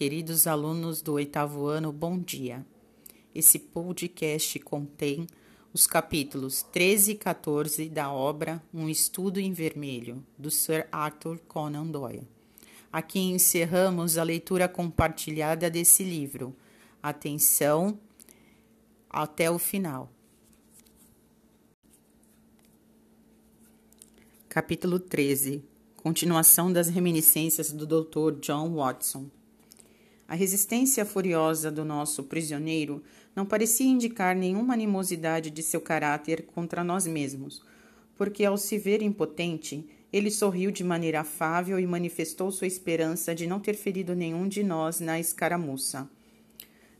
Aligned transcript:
Queridos 0.00 0.46
alunos 0.46 1.02
do 1.02 1.12
oitavo 1.12 1.66
ano, 1.66 1.92
bom 1.92 2.18
dia. 2.18 2.64
Esse 3.34 3.58
podcast 3.58 4.58
contém 4.60 5.26
os 5.74 5.86
capítulos 5.86 6.62
13 6.62 7.12
e 7.12 7.14
14 7.16 7.86
da 7.90 8.10
obra 8.10 8.62
Um 8.72 8.88
Estudo 8.88 9.38
em 9.38 9.52
Vermelho, 9.52 10.24
do 10.38 10.50
Sir 10.50 10.88
Arthur 10.90 11.38
Conan 11.46 11.84
Doyle. 11.88 12.26
Aqui 12.90 13.18
encerramos 13.18 14.16
a 14.16 14.22
leitura 14.22 14.66
compartilhada 14.66 15.68
desse 15.68 16.02
livro. 16.02 16.56
Atenção 17.02 18.00
até 19.10 19.50
o 19.50 19.58
final. 19.58 20.10
Capítulo 24.48 24.98
13 24.98 25.62
Continuação 25.94 26.72
das 26.72 26.88
reminiscências 26.88 27.70
do 27.70 27.86
Dr. 27.86 28.40
John 28.40 28.76
Watson. 28.76 29.28
A 30.30 30.36
resistência 30.36 31.04
furiosa 31.04 31.72
do 31.72 31.84
nosso 31.84 32.22
prisioneiro 32.22 33.02
não 33.34 33.44
parecia 33.44 33.90
indicar 33.90 34.36
nenhuma 34.36 34.74
animosidade 34.74 35.50
de 35.50 35.60
seu 35.60 35.80
caráter 35.80 36.46
contra 36.54 36.84
nós 36.84 37.04
mesmos, 37.04 37.64
porque, 38.16 38.44
ao 38.44 38.56
se 38.56 38.78
ver 38.78 39.02
impotente, 39.02 39.84
ele 40.12 40.30
sorriu 40.30 40.70
de 40.70 40.84
maneira 40.84 41.22
afável 41.22 41.80
e 41.80 41.86
manifestou 41.86 42.52
sua 42.52 42.68
esperança 42.68 43.34
de 43.34 43.44
não 43.44 43.58
ter 43.58 43.74
ferido 43.74 44.14
nenhum 44.14 44.46
de 44.46 44.62
nós 44.62 45.00
na 45.00 45.18
escaramuça. 45.18 46.08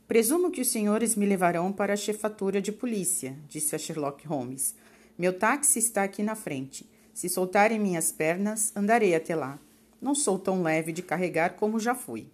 Presumo 0.09 0.51
que 0.51 0.59
os 0.59 0.67
senhores 0.67 1.15
me 1.15 1.25
levarão 1.25 1.71
para 1.71 1.93
a 1.93 1.95
chefatura 1.95 2.61
de 2.61 2.73
polícia, 2.73 3.37
disse 3.47 3.73
a 3.73 3.79
Sherlock 3.79 4.27
Holmes. 4.27 4.75
Meu 5.17 5.31
táxi 5.31 5.79
está 5.79 6.03
aqui 6.03 6.21
na 6.21 6.35
frente. 6.35 6.85
Se 7.13 7.29
soltarem 7.29 7.79
minhas 7.79 8.11
pernas, 8.11 8.75
andarei 8.75 9.15
até 9.15 9.33
lá. 9.37 9.57
Não 10.01 10.13
sou 10.13 10.37
tão 10.37 10.61
leve 10.61 10.91
de 10.91 11.01
carregar 11.01 11.55
como 11.55 11.79
já 11.79 11.95
fui. 11.95 12.27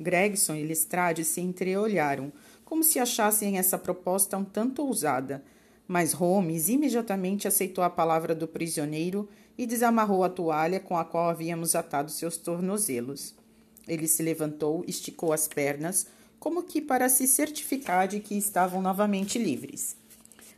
Gregson 0.00 0.54
e 0.54 0.64
Lestrade 0.64 1.24
se 1.24 1.40
entreolharam, 1.40 2.32
como 2.64 2.82
se 2.82 2.98
achassem 2.98 3.58
essa 3.58 3.78
proposta 3.78 4.36
um 4.36 4.44
tanto 4.44 4.82
ousada, 4.82 5.44
mas 5.86 6.12
Holmes 6.12 6.68
imediatamente 6.68 7.46
aceitou 7.46 7.84
a 7.84 7.90
palavra 7.90 8.34
do 8.34 8.48
prisioneiro 8.48 9.28
e 9.56 9.66
desamarrou 9.66 10.24
a 10.24 10.28
toalha 10.28 10.80
com 10.80 10.96
a 10.96 11.04
qual 11.04 11.28
havíamos 11.28 11.74
atado 11.74 12.10
seus 12.10 12.36
tornozelos. 12.36 13.34
Ele 13.86 14.08
se 14.08 14.22
levantou, 14.22 14.82
esticou 14.88 15.32
as 15.32 15.46
pernas, 15.46 16.06
como 16.40 16.62
que 16.62 16.80
para 16.80 17.08
se 17.08 17.26
certificar 17.26 18.08
de 18.08 18.20
que 18.20 18.36
estavam 18.36 18.82
novamente 18.82 19.38
livres. 19.38 19.96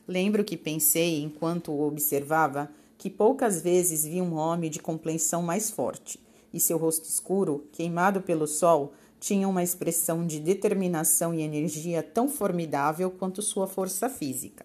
Lembro 0.06 0.44
que 0.44 0.56
pensei, 0.56 1.20
enquanto 1.22 1.72
o 1.72 1.86
observava, 1.86 2.70
que 2.96 3.10
poucas 3.10 3.60
vezes 3.60 4.04
vi 4.04 4.22
um 4.22 4.34
homem 4.34 4.70
de 4.70 4.78
complexão 4.78 5.42
mais 5.42 5.70
forte, 5.70 6.20
e 6.52 6.60
seu 6.60 6.78
rosto 6.78 7.08
escuro, 7.08 7.66
queimado 7.72 8.22
pelo 8.22 8.46
sol, 8.46 8.94
tinha 9.26 9.48
uma 9.48 9.60
expressão 9.60 10.24
de 10.24 10.38
determinação 10.38 11.34
e 11.34 11.42
energia 11.42 12.00
tão 12.00 12.28
formidável 12.28 13.10
quanto 13.10 13.42
sua 13.42 13.66
força 13.66 14.08
física. 14.08 14.64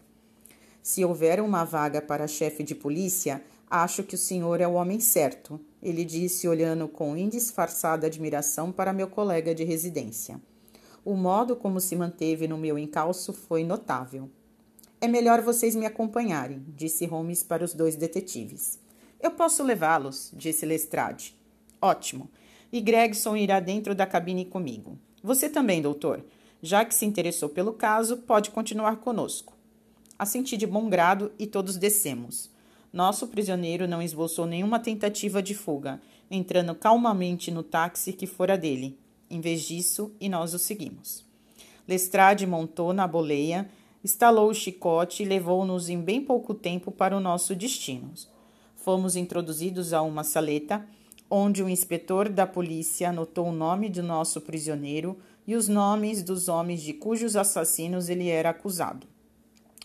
Se 0.83 1.03
houver 1.03 1.41
uma 1.41 1.63
vaga 1.63 1.99
para 1.99 2.27
chefe 2.27 2.61
de 2.61 2.75
polícia, 2.75 3.43
acho 3.67 4.03
que 4.03 4.13
o 4.13 4.19
senhor 4.19 4.61
é 4.61 4.67
o 4.67 4.73
homem 4.73 4.99
certo, 4.99 5.59
ele 5.81 6.05
disse, 6.05 6.47
olhando 6.47 6.87
com 6.87 7.17
indisfarçada 7.17 8.05
admiração 8.05 8.71
para 8.71 8.93
meu 8.93 9.07
colega 9.07 9.55
de 9.55 9.63
residência. 9.63 10.39
O 11.03 11.15
modo 11.15 11.55
como 11.55 11.79
se 11.79 11.95
manteve 11.95 12.47
no 12.47 12.55
meu 12.55 12.77
encalço 12.77 13.33
foi 13.33 13.63
notável. 13.63 14.29
É 14.99 15.07
melhor 15.07 15.41
vocês 15.41 15.75
me 15.75 15.87
acompanharem, 15.87 16.63
disse 16.77 17.07
Holmes 17.07 17.41
para 17.41 17.65
os 17.65 17.73
dois 17.73 17.95
detetives. 17.95 18.77
Eu 19.19 19.31
posso 19.31 19.63
levá-los, 19.63 20.31
disse 20.35 20.67
Lestrade. 20.67 21.35
Ótimo 21.81 22.29
e 22.71 22.79
Gregson 22.79 23.35
irá 23.35 23.59
dentro 23.59 23.93
da 23.93 24.05
cabine 24.05 24.45
comigo. 24.45 24.97
Você 25.23 25.49
também, 25.49 25.81
doutor. 25.81 26.23
Já 26.61 26.85
que 26.85 26.93
se 26.93 27.05
interessou 27.05 27.49
pelo 27.49 27.73
caso, 27.73 28.17
pode 28.17 28.51
continuar 28.51 28.97
conosco. 28.97 29.53
Assenti 30.17 30.55
de 30.55 30.67
bom 30.67 30.87
grado 30.89 31.31
e 31.39 31.47
todos 31.47 31.77
descemos. 31.77 32.49
Nosso 32.93 33.27
prisioneiro 33.27 33.87
não 33.87 34.01
esboçou 34.01 34.45
nenhuma 34.45 34.79
tentativa 34.79 35.41
de 35.41 35.55
fuga, 35.55 36.01
entrando 36.29 36.75
calmamente 36.75 37.49
no 37.49 37.63
táxi 37.63 38.13
que 38.13 38.27
fora 38.27 38.57
dele. 38.57 38.97
Em 39.29 39.41
vez 39.41 39.63
disso, 39.63 40.11
e 40.19 40.29
nós 40.29 40.53
o 40.53 40.59
seguimos. 40.59 41.25
Lestrade 41.87 42.45
montou 42.45 42.93
na 42.93 43.07
boleia, 43.07 43.69
estalou 44.03 44.49
o 44.49 44.53
chicote 44.53 45.23
e 45.23 45.25
levou-nos 45.25 45.89
em 45.89 45.99
bem 45.99 46.21
pouco 46.21 46.53
tempo 46.53 46.91
para 46.91 47.15
o 47.15 47.19
nosso 47.19 47.55
destino. 47.55 48.13
Fomos 48.75 49.15
introduzidos 49.15 49.93
a 49.93 50.01
uma 50.01 50.23
saleta 50.23 50.85
onde 51.33 51.63
o 51.63 51.69
inspetor 51.69 52.27
da 52.27 52.45
polícia 52.45 53.09
anotou 53.09 53.47
o 53.47 53.53
nome 53.53 53.87
do 53.87 54.03
nosso 54.03 54.41
prisioneiro 54.41 55.17
e 55.47 55.55
os 55.55 55.69
nomes 55.69 56.21
dos 56.21 56.49
homens 56.49 56.81
de 56.81 56.91
cujos 56.91 57.37
assassinos 57.37 58.09
ele 58.09 58.27
era 58.27 58.49
acusado. 58.49 59.07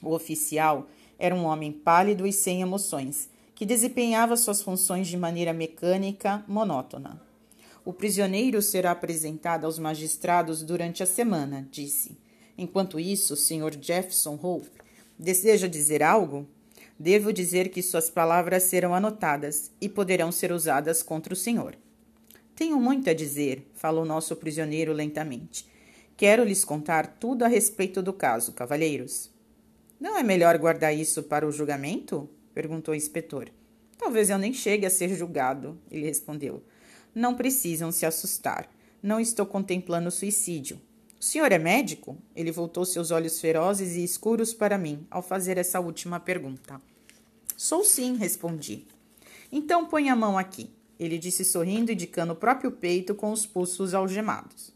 O 0.03 0.12
oficial 0.12 0.89
era 1.17 1.33
um 1.33 1.45
homem 1.45 1.71
pálido 1.71 2.27
e 2.27 2.33
sem 2.33 2.62
emoções, 2.62 3.31
que 3.55 3.65
desempenhava 3.65 4.37
suas 4.37 4.61
funções 4.61 5.07
de 5.07 5.17
maneira 5.17 5.53
mecânica, 5.53 6.45
monótona. 6.49 7.23
O 7.84 7.93
prisioneiro 7.93 8.61
será 8.61 8.91
apresentado 8.91 9.65
aos 9.65 9.78
magistrados 9.78 10.65
durante 10.65 11.05
a 11.05 11.07
semana, 11.07 11.67
disse. 11.71 12.19
Enquanto 12.59 12.99
isso, 12.99 13.34
o 13.34 13.37
Sr. 13.37 13.78
Jefferson 13.81 14.37
Hope 14.43 14.69
deseja 15.17 15.69
dizer 15.69 16.03
algo? 16.03 16.47
Devo 16.99 17.33
dizer 17.33 17.69
que 17.69 17.83
suas 17.83 18.09
palavras 18.09 18.62
serão 18.65 18.95
anotadas 18.95 19.71
e 19.81 19.89
poderão 19.89 20.33
ser 20.33 20.51
usadas 20.51 21.03
contra 21.03 21.34
o 21.34 21.37
senhor. 21.37 21.77
Tenho 22.55 22.81
muito 22.81 23.11
a 23.11 23.15
dizer, 23.15 23.71
falou 23.75 24.05
nosso 24.05 24.34
prisioneiro 24.34 24.93
lentamente. 24.95 25.69
Quero 26.17 26.43
lhes 26.43 26.65
contar 26.65 27.19
tudo 27.19 27.45
a 27.45 27.49
respeito 27.49 28.03
do 28.03 28.15
caso, 28.15 28.53
cavalheiros. 28.53 29.31
Não 30.01 30.17
é 30.17 30.23
melhor 30.23 30.57
guardar 30.57 30.97
isso 30.97 31.23
para 31.23 31.47
o 31.47 31.53
julgamento? 31.53 32.29
perguntou 32.55 32.95
o 32.95 32.97
inspetor. 32.97 33.51
Talvez 33.99 34.31
eu 34.31 34.39
nem 34.39 34.55
chegue 34.55 34.87
a 34.87 34.91
ser 34.91 35.15
julgado, 35.15 35.78
ele 35.91 36.07
respondeu. 36.07 36.63
Não 37.15 37.34
precisam 37.34 37.93
se 37.93 38.07
assustar. 38.07 38.71
Não 39.03 39.21
estou 39.21 39.45
contemplando 39.45 40.11
suicídio. 40.11 40.81
O 41.27 41.29
senhor 41.29 41.51
é 41.51 41.59
médico? 41.59 42.17
Ele 42.37 42.53
voltou 42.53 42.85
seus 42.85 43.11
olhos 43.11 43.41
ferozes 43.41 43.97
e 43.97 44.05
escuros 44.05 44.55
para 44.55 44.79
mim 44.79 45.05
ao 45.11 45.21
fazer 45.21 45.59
essa 45.59 45.81
última 45.81 46.21
pergunta. 46.21 46.81
Sou 47.57 47.83
sim, 47.83 48.15
respondi. 48.15 48.87
Então 49.51 49.87
põe 49.87 50.09
a 50.09 50.15
mão 50.15 50.39
aqui, 50.39 50.71
ele 51.01 51.19
disse 51.19 51.45
sorrindo, 51.45 51.91
indicando 51.91 52.33
o 52.33 52.37
próprio 52.37 52.71
peito 52.71 53.13
com 53.13 53.33
os 53.33 53.45
pulsos 53.45 53.93
algemados. 53.93 54.73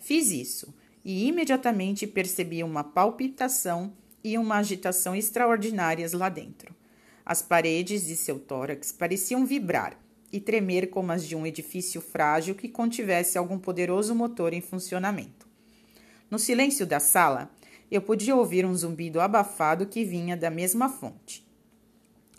Fiz 0.00 0.32
isso 0.32 0.74
e 1.04 1.28
imediatamente 1.28 2.08
percebi 2.08 2.64
uma 2.64 2.82
palpitação 2.82 3.92
e 4.24 4.36
uma 4.36 4.56
agitação 4.56 5.14
extraordinárias 5.14 6.12
lá 6.12 6.28
dentro. 6.28 6.74
As 7.24 7.40
paredes 7.40 8.04
de 8.04 8.16
seu 8.16 8.40
tórax 8.40 8.90
pareciam 8.90 9.46
vibrar 9.46 9.96
e 10.32 10.40
tremer 10.40 10.90
como 10.90 11.12
as 11.12 11.24
de 11.24 11.36
um 11.36 11.46
edifício 11.46 12.00
frágil 12.00 12.56
que 12.56 12.68
contivesse 12.68 13.38
algum 13.38 13.60
poderoso 13.60 14.12
motor 14.12 14.52
em 14.52 14.60
funcionamento. 14.60 15.47
No 16.30 16.38
silêncio 16.38 16.86
da 16.86 17.00
sala, 17.00 17.50
eu 17.90 18.02
podia 18.02 18.36
ouvir 18.36 18.66
um 18.66 18.74
zumbido 18.74 19.20
abafado 19.20 19.86
que 19.86 20.04
vinha 20.04 20.36
da 20.36 20.50
mesma 20.50 20.88
fonte. 20.88 21.46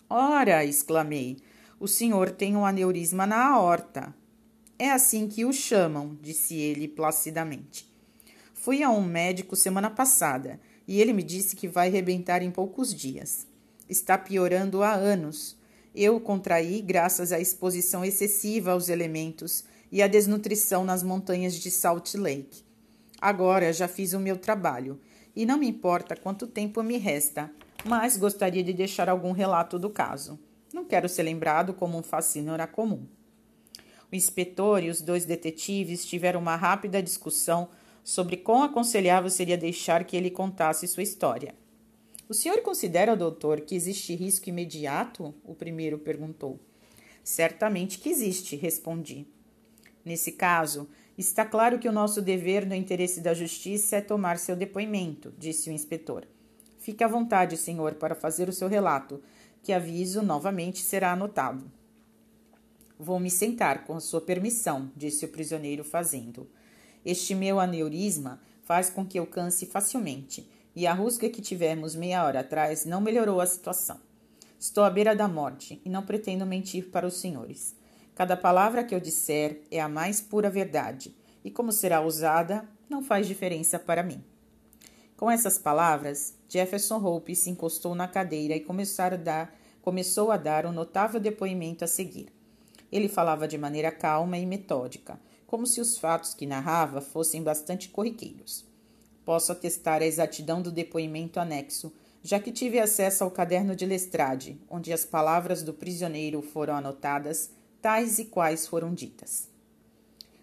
Ora, 0.08 0.64
exclamei, 0.64 1.38
o 1.78 1.88
senhor 1.88 2.30
tem 2.30 2.56
um 2.56 2.64
aneurisma 2.64 3.26
na 3.26 3.46
aorta. 3.46 4.14
É 4.78 4.90
assim 4.90 5.26
que 5.26 5.44
o 5.44 5.52
chamam, 5.52 6.16
disse 6.22 6.54
ele 6.54 6.86
placidamente. 6.86 7.90
Fui 8.54 8.82
a 8.82 8.90
um 8.90 9.02
médico 9.02 9.56
semana 9.56 9.90
passada 9.90 10.60
e 10.86 11.00
ele 11.00 11.12
me 11.12 11.22
disse 11.22 11.56
que 11.56 11.66
vai 11.66 11.88
rebentar 11.88 12.42
em 12.42 12.50
poucos 12.50 12.94
dias. 12.94 13.46
Está 13.88 14.16
piorando 14.16 14.82
há 14.82 14.92
anos. 14.92 15.58
Eu 15.94 16.20
contraí 16.20 16.80
graças 16.80 17.32
à 17.32 17.40
exposição 17.40 18.04
excessiva 18.04 18.70
aos 18.70 18.88
elementos 18.88 19.64
e 19.90 20.00
à 20.00 20.06
desnutrição 20.06 20.84
nas 20.84 21.02
montanhas 21.02 21.54
de 21.54 21.70
Salt 21.70 22.14
Lake. 22.14 22.69
Agora 23.20 23.72
já 23.72 23.86
fiz 23.86 24.12
o 24.12 24.20
meu 24.20 24.36
trabalho 24.36 24.98
e 25.36 25.44
não 25.44 25.58
me 25.58 25.68
importa 25.68 26.16
quanto 26.16 26.46
tempo 26.46 26.82
me 26.82 26.96
resta, 26.96 27.50
mas 27.84 28.16
gostaria 28.16 28.62
de 28.62 28.72
deixar 28.72 29.08
algum 29.08 29.32
relato 29.32 29.78
do 29.78 29.90
caso. 29.90 30.38
Não 30.72 30.84
quero 30.84 31.08
ser 31.08 31.24
lembrado 31.24 31.74
como 31.74 31.98
um 31.98 32.02
fascínora 32.02 32.66
comum. 32.66 33.06
O 34.10 34.16
inspetor 34.16 34.82
e 34.82 34.90
os 34.90 35.00
dois 35.00 35.24
detetives 35.24 36.04
tiveram 36.04 36.40
uma 36.40 36.56
rápida 36.56 37.02
discussão 37.02 37.68
sobre 38.02 38.36
quão 38.36 38.62
aconselhável 38.62 39.30
seria 39.30 39.56
deixar 39.56 40.04
que 40.04 40.16
ele 40.16 40.30
contasse 40.30 40.88
sua 40.88 41.02
história. 41.02 41.54
O 42.28 42.34
senhor 42.34 42.62
considera, 42.62 43.16
doutor, 43.16 43.60
que 43.60 43.74
existe 43.74 44.14
risco 44.14 44.48
imediato? 44.48 45.34
O 45.44 45.54
primeiro 45.54 45.98
perguntou. 45.98 46.58
Certamente 47.22 47.98
que 47.98 48.08
existe, 48.08 48.56
respondi. 48.56 49.26
Nesse 50.04 50.32
caso, 50.32 50.88
Está 51.20 51.44
claro 51.44 51.78
que 51.78 51.86
o 51.86 51.92
nosso 51.92 52.22
dever 52.22 52.64
no 52.64 52.74
interesse 52.74 53.20
da 53.20 53.34
justiça 53.34 53.96
é 53.96 54.00
tomar 54.00 54.38
seu 54.38 54.56
depoimento, 54.56 55.34
disse 55.36 55.68
o 55.68 55.72
inspetor. 55.72 56.26
Fique 56.78 57.04
à 57.04 57.06
vontade, 57.06 57.58
senhor, 57.58 57.96
para 57.96 58.14
fazer 58.14 58.48
o 58.48 58.54
seu 58.54 58.68
relato, 58.68 59.22
que 59.62 59.70
aviso 59.70 60.22
novamente 60.22 60.80
será 60.80 61.12
anotado. 61.12 61.70
Vou 62.98 63.20
me 63.20 63.30
sentar, 63.30 63.84
com 63.84 63.96
a 63.96 64.00
sua 64.00 64.22
permissão, 64.22 64.90
disse 64.96 65.26
o 65.26 65.28
prisioneiro, 65.28 65.84
fazendo. 65.84 66.48
Este 67.04 67.34
meu 67.34 67.60
aneurisma 67.60 68.40
faz 68.62 68.88
com 68.88 69.04
que 69.04 69.18
eu 69.18 69.26
canse 69.26 69.66
facilmente, 69.66 70.48
e 70.74 70.86
a 70.86 70.94
rusga 70.94 71.28
que 71.28 71.42
tivemos 71.42 71.94
meia 71.94 72.24
hora 72.24 72.40
atrás 72.40 72.86
não 72.86 72.98
melhorou 72.98 73.42
a 73.42 73.46
situação. 73.46 74.00
Estou 74.58 74.84
à 74.84 74.88
beira 74.88 75.14
da 75.14 75.28
morte 75.28 75.82
e 75.84 75.90
não 75.90 76.02
pretendo 76.02 76.46
mentir 76.46 76.88
para 76.88 77.06
os 77.06 77.20
senhores. 77.20 77.78
Cada 78.20 78.36
palavra 78.36 78.84
que 78.84 78.94
eu 78.94 79.00
disser 79.00 79.62
é 79.70 79.80
a 79.80 79.88
mais 79.88 80.20
pura 80.20 80.50
verdade, 80.50 81.16
e 81.42 81.50
como 81.50 81.72
será 81.72 82.02
usada, 82.02 82.68
não 82.86 83.02
faz 83.02 83.26
diferença 83.26 83.78
para 83.78 84.02
mim. 84.02 84.22
Com 85.16 85.30
essas 85.30 85.56
palavras, 85.56 86.34
Jefferson 86.46 86.98
Hope 87.02 87.34
se 87.34 87.48
encostou 87.48 87.94
na 87.94 88.06
cadeira 88.06 88.54
e 88.54 88.60
começou 88.60 89.06
a 89.06 89.16
dar, 89.16 89.58
começou 89.80 90.30
a 90.30 90.36
dar 90.36 90.66
um 90.66 90.72
notável 90.72 91.18
depoimento 91.18 91.82
a 91.82 91.86
seguir. 91.86 92.26
Ele 92.92 93.08
falava 93.08 93.48
de 93.48 93.56
maneira 93.56 93.90
calma 93.90 94.36
e 94.36 94.44
metódica, 94.44 95.18
como 95.46 95.66
se 95.66 95.80
os 95.80 95.96
fatos 95.96 96.34
que 96.34 96.44
narrava 96.44 97.00
fossem 97.00 97.42
bastante 97.42 97.88
corriqueiros. 97.88 98.66
Posso 99.24 99.50
atestar 99.50 100.02
a 100.02 100.06
exatidão 100.06 100.60
do 100.60 100.70
depoimento 100.70 101.40
anexo, 101.40 101.90
já 102.22 102.38
que 102.38 102.52
tive 102.52 102.78
acesso 102.78 103.24
ao 103.24 103.30
caderno 103.30 103.74
de 103.74 103.86
Lestrade, 103.86 104.60
onde 104.68 104.92
as 104.92 105.06
palavras 105.06 105.62
do 105.62 105.72
prisioneiro 105.72 106.42
foram 106.42 106.76
anotadas, 106.76 107.58
tais 107.80 108.18
e 108.18 108.26
quais 108.26 108.66
foram 108.66 108.94
ditas. 108.94 109.48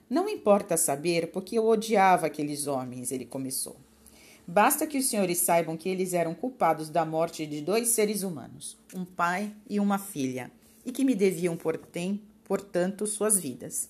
Não 0.10 0.30
importa 0.30 0.78
saber 0.78 1.31
porque 1.31 1.57
eu 1.57 1.68
odiava 1.68 2.28
aqueles 2.28 2.68
homens, 2.68 3.12
ele 3.12 3.25
começou. 3.25 3.75
Basta 4.48 4.88
que 4.88 4.98
os 4.98 5.10
senhores 5.10 5.39
saibam 5.39 5.75
que 5.75 5.89
eles 5.89 6.13
eram 6.13 6.34
culpados 6.34 6.89
da 6.89 7.06
morte 7.06 7.45
de 7.45 7.62
dois 7.62 7.89
seres 7.89 8.24
humanos, 8.24 8.78
um 8.95 9.04
pai 9.04 9.54
e 9.69 9.78
uma 9.78 10.00
filha, 10.00 10.50
e 10.86 10.92
que 10.92 11.04
me 11.04 11.13
deviam, 11.13 11.57
portanto, 12.45 13.06
suas 13.06 13.38
vidas. 13.38 13.90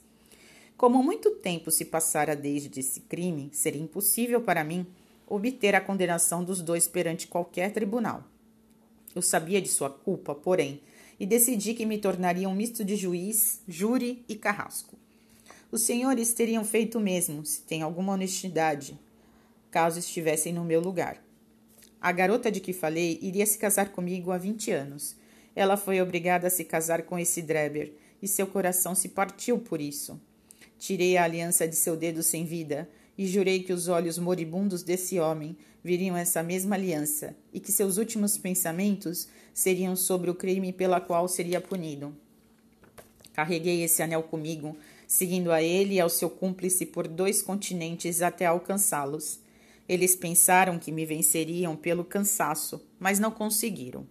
Como 0.76 1.04
muito 1.04 1.32
tempo 1.32 1.70
se 1.70 1.86
passara 1.86 2.36
desde 2.36 2.80
esse 2.80 3.02
crime, 3.02 3.52
seria 3.54 3.82
impossível 3.82 4.42
para 4.42 4.64
mim 4.64 4.88
obter 5.28 5.76
a 5.76 5.82
condenação 5.82 6.44
dos 6.44 6.62
dois 6.62 6.88
perante 6.88 7.28
qualquer 7.28 7.72
tribunal. 7.72 8.24
Eu 9.14 9.22
sabia 9.22 9.62
de 9.62 9.68
sua 9.68 9.92
culpa, 9.92 10.34
porém, 10.34 10.82
e 11.20 11.26
decidi 11.26 11.74
que 11.74 11.86
me 11.86 11.98
tornaria 11.98 12.48
um 12.48 12.56
misto 12.56 12.84
de 12.86 12.96
juiz, 12.96 13.62
júri 13.68 14.24
e 14.28 14.36
carrasco. 14.36 14.98
Os 15.72 15.82
senhores 15.82 16.34
teriam 16.34 16.64
feito 16.64 16.98
o 16.98 17.02
mesmo, 17.02 17.46
se 17.46 17.62
têm 17.62 17.82
alguma 17.82 18.14
honestidade, 18.14 18.98
caso 19.70 20.00
estivessem 20.00 20.54
no 20.54 20.64
meu 20.64 20.80
lugar. 20.80 21.22
A 22.00 22.12
garota 22.12 22.52
de 22.52 22.60
que 22.60 22.72
falei 22.72 23.20
iria 23.22 23.46
se 23.46 23.58
casar 23.58 23.90
comigo 23.90 24.32
há 24.32 24.38
vinte 24.38 24.72
anos. 24.72 25.16
Ela 25.56 25.76
foi 25.76 26.00
obrigada 26.00 26.48
a 26.48 26.50
se 26.50 26.64
casar 26.64 27.02
com 27.02 27.18
esse 27.18 27.42
Dreber, 27.42 27.94
e 28.22 28.28
seu 28.28 28.48
coração 28.48 28.96
se 28.96 29.10
partiu 29.10 29.60
por 29.60 29.82
isso. 29.82 30.20
Tirei 30.80 31.18
a 31.18 31.24
aliança 31.24 31.68
de 31.68 31.76
seu 31.76 31.98
dedo 31.98 32.22
sem 32.22 32.46
vida 32.46 32.88
e 33.18 33.26
jurei 33.26 33.64
que 33.64 33.74
os 33.74 33.88
olhos 33.88 34.18
moribundos 34.18 34.84
desse 34.84 35.20
homem 35.20 35.58
viriam 35.84 36.16
essa 36.16 36.44
mesma 36.44 36.76
aliança 36.76 37.36
e 37.54 37.60
que 37.60 37.72
seus 37.72 37.98
últimos 37.98 38.38
pensamentos 38.38 39.28
seriam 39.54 39.96
sobre 39.96 40.30
o 40.30 40.36
crime 40.36 40.72
pela 40.72 41.02
qual 41.02 41.28
seria 41.28 41.60
punido. 41.60 42.16
Carreguei 43.34 43.84
esse 43.84 44.04
anel 44.04 44.24
comigo, 44.24 44.76
seguindo 45.08 45.52
a 45.52 45.62
ele 45.62 45.96
e 45.96 46.00
ao 46.00 46.10
seu 46.10 46.30
cúmplice 46.30 46.86
por 46.86 47.08
dois 47.08 47.42
continentes 47.42 48.22
até 48.22 48.46
alcançá-los. 48.46 49.40
Eles 49.88 50.16
pensaram 50.16 50.78
que 50.78 50.92
me 50.92 51.06
venceriam 51.06 51.76
pelo 51.76 52.04
cansaço, 52.04 52.86
mas 53.00 53.20
não 53.20 53.32
conseguiram. 53.32 54.06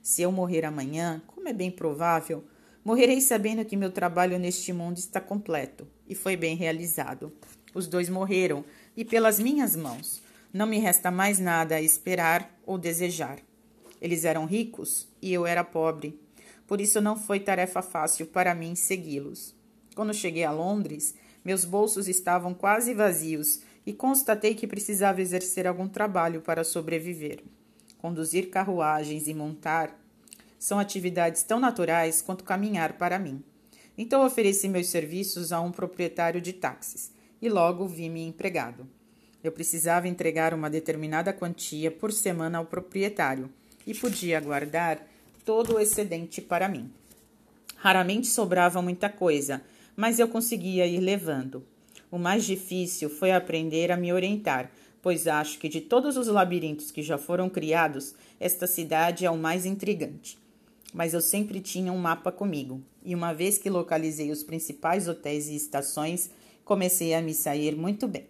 Se 0.00 0.22
eu 0.22 0.32
morrer 0.32 0.64
amanhã, 0.64 1.22
como 1.26 1.48
é 1.48 1.52
bem 1.52 1.70
provável, 1.70 2.42
morrerei 2.84 3.20
sabendo 3.20 3.64
que 3.64 3.76
meu 3.76 3.90
trabalho 3.90 4.38
neste 4.38 4.72
mundo 4.72 4.96
está 4.96 5.20
completo 5.20 5.86
e 6.08 6.14
foi 6.14 6.36
bem 6.36 6.56
realizado. 6.56 7.32
Os 7.78 7.86
dois 7.86 8.08
morreram, 8.08 8.64
e 8.96 9.04
pelas 9.04 9.38
minhas 9.38 9.76
mãos. 9.76 10.20
Não 10.52 10.66
me 10.66 10.80
resta 10.80 11.12
mais 11.12 11.38
nada 11.38 11.76
a 11.76 11.80
esperar 11.80 12.52
ou 12.66 12.76
desejar. 12.76 13.38
Eles 14.02 14.24
eram 14.24 14.46
ricos 14.46 15.06
e 15.22 15.32
eu 15.32 15.46
era 15.46 15.62
pobre. 15.62 16.20
Por 16.66 16.80
isso 16.80 17.00
não 17.00 17.16
foi 17.16 17.38
tarefa 17.38 17.80
fácil 17.80 18.26
para 18.26 18.52
mim 18.52 18.74
segui-los. 18.74 19.54
Quando 19.94 20.12
cheguei 20.12 20.42
a 20.42 20.50
Londres, 20.50 21.14
meus 21.44 21.64
bolsos 21.64 22.08
estavam 22.08 22.52
quase 22.52 22.94
vazios 22.94 23.60
e 23.86 23.92
constatei 23.92 24.56
que 24.56 24.66
precisava 24.66 25.22
exercer 25.22 25.64
algum 25.64 25.86
trabalho 25.86 26.40
para 26.40 26.64
sobreviver. 26.64 27.44
Conduzir 27.98 28.50
carruagens 28.50 29.28
e 29.28 29.34
montar 29.34 29.96
são 30.58 30.80
atividades 30.80 31.44
tão 31.44 31.60
naturais 31.60 32.20
quanto 32.20 32.42
caminhar 32.42 32.94
para 32.94 33.20
mim. 33.20 33.40
Então 33.96 34.26
ofereci 34.26 34.68
meus 34.68 34.88
serviços 34.88 35.52
a 35.52 35.60
um 35.60 35.70
proprietário 35.70 36.40
de 36.40 36.52
táxis 36.52 37.16
e 37.40 37.48
logo 37.48 37.86
vi-me 37.86 38.22
empregado. 38.22 38.86
Eu 39.42 39.52
precisava 39.52 40.08
entregar 40.08 40.52
uma 40.52 40.68
determinada 40.68 41.32
quantia 41.32 41.90
por 41.90 42.12
semana 42.12 42.58
ao 42.58 42.66
proprietário 42.66 43.48
e 43.86 43.94
podia 43.94 44.40
guardar 44.40 45.06
todo 45.44 45.76
o 45.76 45.80
excedente 45.80 46.40
para 46.40 46.68
mim. 46.68 46.90
Raramente 47.76 48.26
sobrava 48.26 48.82
muita 48.82 49.08
coisa, 49.08 49.62
mas 49.96 50.18
eu 50.18 50.28
conseguia 50.28 50.86
ir 50.86 51.00
levando. 51.00 51.64
O 52.10 52.18
mais 52.18 52.44
difícil 52.44 53.08
foi 53.08 53.30
aprender 53.30 53.92
a 53.92 53.96
me 53.96 54.12
orientar, 54.12 54.70
pois 55.00 55.26
acho 55.26 55.58
que 55.58 55.68
de 55.68 55.80
todos 55.80 56.16
os 56.16 56.26
labirintos 56.26 56.90
que 56.90 57.02
já 57.02 57.16
foram 57.16 57.48
criados, 57.48 58.14
esta 58.40 58.66
cidade 58.66 59.24
é 59.24 59.30
o 59.30 59.36
mais 59.36 59.64
intrigante. 59.64 60.38
Mas 60.92 61.14
eu 61.14 61.20
sempre 61.20 61.60
tinha 61.60 61.92
um 61.92 61.98
mapa 61.98 62.32
comigo, 62.32 62.82
e 63.04 63.14
uma 63.14 63.32
vez 63.32 63.58
que 63.58 63.70
localizei 63.70 64.30
os 64.30 64.42
principais 64.42 65.06
hotéis 65.06 65.48
e 65.48 65.54
estações, 65.54 66.30
comecei 66.68 67.14
a 67.14 67.22
me 67.22 67.32
sair 67.32 67.74
muito 67.74 68.06
bem. 68.06 68.26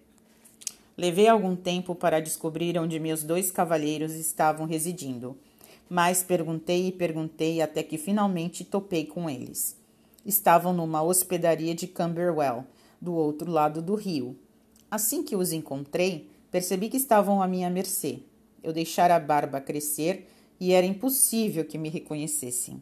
Levei 0.97 1.27
algum 1.27 1.57
tempo 1.57 1.93
para 1.93 2.21
descobrir 2.21 2.79
onde 2.79 3.01
meus 3.01 3.25
dois 3.25 3.51
cavalheiros 3.51 4.15
estavam 4.15 4.65
residindo, 4.65 5.37
mas 5.91 6.23
perguntei 6.23 6.87
e 6.87 6.93
perguntei 6.93 7.61
até 7.61 7.83
que 7.83 7.99
finalmente 7.99 8.65
topei 8.65 9.07
com 9.07 9.29
eles. 9.29 9.77
Estavam 10.25 10.73
numa 10.73 11.03
hospedaria 11.03 11.75
de 11.75 11.89
Camberwell, 11.89 12.65
do 13.01 13.13
outro 13.13 13.51
lado 13.51 13.83
do 13.83 13.97
rio. 13.97 14.37
Assim 14.89 15.25
que 15.25 15.35
os 15.35 15.53
encontrei, 15.53 16.31
percebi 16.49 16.89
que 16.89 16.97
estavam 16.97 17.43
à 17.43 17.49
minha 17.49 17.69
mercê. 17.69 18.21
Eu 18.63 18.73
deixara 18.73 19.17
a 19.17 19.21
barba 19.21 19.61
crescer 19.61 20.29
e 20.61 20.73
era 20.73 20.87
impossível 20.87 21.65
que 21.65 21.77
me 21.77 21.89
reconhecessem. 21.89 22.81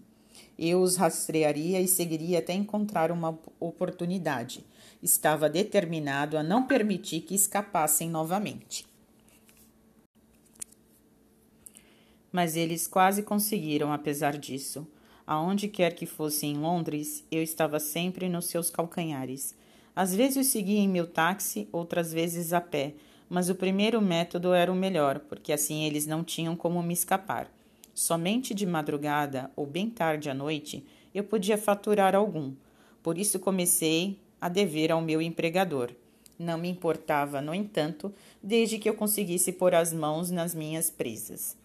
Eu 0.59 0.83
os 0.83 0.97
rastrearia 0.97 1.81
e 1.81 1.89
seguiria 1.89 2.41
até 2.41 2.53
encontrar 2.53 3.11
uma 3.11 3.39
oportunidade 3.59 4.65
estava 5.03 5.49
determinado 5.49 6.37
a 6.37 6.43
não 6.43 6.67
permitir 6.67 7.21
que 7.21 7.35
escapassem 7.35 8.11
novamente. 8.11 8.87
Mas 12.33 12.57
eles 12.57 12.87
quase 12.87 13.23
conseguiram, 13.23 13.93
apesar 13.93 14.37
disso. 14.37 14.87
Aonde 15.27 15.69
quer 15.69 15.95
que 15.95 16.07
fosse 16.07 16.47
em 16.47 16.57
Londres, 16.57 17.25
eu 17.31 17.43
estava 17.43 17.81
sempre 17.81 18.29
nos 18.29 18.47
seus 18.47 18.71
calcanhares. 18.71 19.55
Às 19.95 20.15
vezes 20.15 20.49
seguia 20.49 20.81
em 20.81 20.89
meu 20.89 21.07
táxi, 21.07 21.69
outras 21.73 22.13
vezes 22.13 22.53
a 22.53 22.61
pé, 22.61 22.95
mas 23.29 23.49
o 23.49 23.55
primeiro 23.55 24.01
método 24.01 24.53
era 24.53 24.71
o 24.71 24.77
melhor, 24.77 25.21
porque 25.21 25.53
assim 25.53 25.85
eles 25.85 26.07
não 26.07 26.23
tinham 26.23 26.55
como 26.55 26.83
me 26.83 26.93
escapar. 26.93 27.51
Somente 27.95 28.53
de 28.53 28.67
madrugada 28.67 29.51
ou 29.57 29.67
bem 29.67 29.89
tarde 29.89 30.29
à 30.29 30.35
noite 30.35 30.87
eu 31.15 31.25
podia 31.25 31.57
faturar 31.57 32.15
algum. 32.15 32.53
Por 33.03 33.17
isso 33.17 33.41
comecei 33.41 34.21
a 34.41 34.49
dever 34.49 34.93
ao 34.93 35.01
meu 35.01 35.21
empregador. 35.21 35.91
Não 36.39 36.59
me 36.59 36.69
importava, 36.69 37.41
no 37.41 37.55
entanto, 37.55 38.13
desde 38.43 38.79
que 38.79 38.89
eu 38.89 38.95
conseguisse 38.95 39.53
pôr 39.53 39.75
as 39.75 39.93
mãos 39.93 40.31
nas 40.31 40.55
minhas 40.55 40.91
presas. 40.91 41.57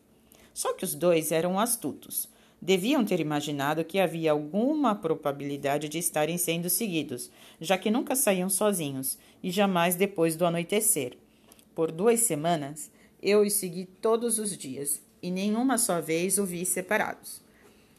Só 0.53 0.73
que 0.73 0.83
os 0.83 0.95
dois 0.95 1.31
eram 1.31 1.59
astutos. 1.59 2.29
Deviam 2.61 3.03
ter 3.03 3.19
imaginado 3.19 3.83
que 3.83 3.99
havia 3.99 4.31
alguma 4.31 4.93
probabilidade 4.93 5.89
de 5.89 5.97
estarem 5.97 6.37
sendo 6.37 6.69
seguidos, 6.69 7.31
já 7.59 7.77
que 7.77 7.89
nunca 7.89 8.15
saíam 8.15 8.49
sozinhos 8.49 9.17
e 9.41 9.49
jamais 9.49 9.95
depois 9.95 10.35
do 10.35 10.45
anoitecer. 10.45 11.17
Por 11.73 11.91
duas 11.91 12.19
semanas, 12.21 12.91
eu 13.21 13.41
os 13.41 13.53
segui 13.53 13.85
todos 13.85 14.37
os 14.37 14.55
dias 14.55 15.01
e 15.21 15.31
nenhuma 15.31 15.77
só 15.77 15.99
vez 15.99 16.37
os 16.37 16.49
vi 16.49 16.65
separados. 16.65 17.41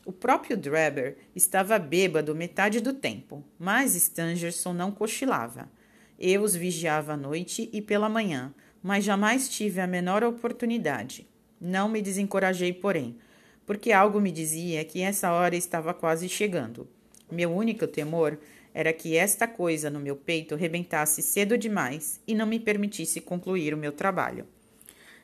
O 0.04 0.10
próprio 0.10 0.56
Drebber 0.56 1.16
estava 1.34 1.78
bêbado 1.78 2.34
metade 2.34 2.80
do 2.80 2.92
tempo, 2.92 3.44
mas 3.56 3.94
Stangerson 3.94 4.72
não 4.72 4.90
cochilava. 4.90 5.70
Eu 6.18 6.42
os 6.42 6.56
vigiava 6.56 7.12
à 7.12 7.16
noite 7.16 7.70
e 7.72 7.80
pela 7.80 8.08
manhã, 8.08 8.52
mas 8.82 9.04
jamais 9.04 9.48
tive 9.48 9.80
a 9.80 9.86
menor 9.86 10.24
oportunidade. 10.24 11.28
Não 11.60 11.88
me 11.88 12.02
desencorajei, 12.02 12.72
porém, 12.72 13.16
porque 13.64 13.92
algo 13.92 14.20
me 14.20 14.32
dizia 14.32 14.84
que 14.84 15.00
essa 15.02 15.32
hora 15.32 15.54
estava 15.54 15.94
quase 15.94 16.28
chegando. 16.28 16.88
Meu 17.30 17.52
único 17.52 17.86
temor 17.86 18.40
era 18.74 18.92
que 18.92 19.16
esta 19.16 19.46
coisa 19.46 19.88
no 19.88 20.00
meu 20.00 20.16
peito 20.16 20.56
rebentasse 20.56 21.22
cedo 21.22 21.56
demais 21.56 22.20
e 22.26 22.34
não 22.34 22.46
me 22.46 22.58
permitisse 22.58 23.20
concluir 23.20 23.72
o 23.72 23.78
meu 23.78 23.92
trabalho. 23.92 24.46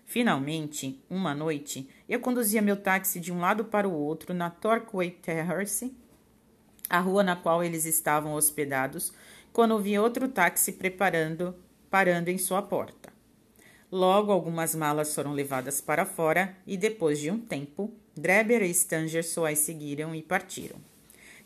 Finalmente, 0.08 0.98
uma 1.10 1.34
noite, 1.34 1.86
eu 2.08 2.18
conduzia 2.18 2.62
meu 2.62 2.76
táxi 2.78 3.20
de 3.20 3.30
um 3.30 3.40
lado 3.40 3.66
para 3.66 3.86
o 3.86 3.92
outro 3.92 4.32
na 4.32 4.48
Torquay 4.48 5.10
Terrace, 5.10 5.94
a 6.88 6.98
rua 6.98 7.22
na 7.22 7.36
qual 7.36 7.62
eles 7.62 7.84
estavam 7.84 8.32
hospedados, 8.32 9.12
quando 9.52 9.78
vi 9.78 9.98
outro 9.98 10.26
táxi 10.26 10.72
preparando 10.72 11.54
parando 11.90 12.30
em 12.30 12.38
sua 12.38 12.62
porta. 12.62 13.12
Logo, 13.92 14.32
algumas 14.32 14.74
malas 14.74 15.14
foram 15.14 15.34
levadas 15.34 15.82
para 15.82 16.06
fora 16.06 16.56
e, 16.66 16.74
depois 16.78 17.18
de 17.18 17.30
um 17.30 17.38
tempo, 17.38 17.92
Dreber 18.16 18.62
e 18.62 18.70
Stangerson 18.70 19.44
as 19.44 19.58
seguiram 19.58 20.14
e 20.14 20.22
partiram. 20.22 20.78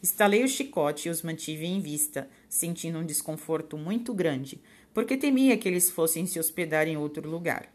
Estalei 0.00 0.44
o 0.44 0.48
chicote 0.48 1.08
e 1.08 1.10
os 1.10 1.20
mantive 1.20 1.66
em 1.66 1.80
vista, 1.80 2.30
sentindo 2.48 3.00
um 3.00 3.04
desconforto 3.04 3.76
muito 3.76 4.14
grande, 4.14 4.62
porque 4.94 5.16
temia 5.16 5.58
que 5.58 5.66
eles 5.66 5.90
fossem 5.90 6.26
se 6.26 6.38
hospedar 6.38 6.86
em 6.86 6.96
outro 6.96 7.28
lugar. 7.28 7.71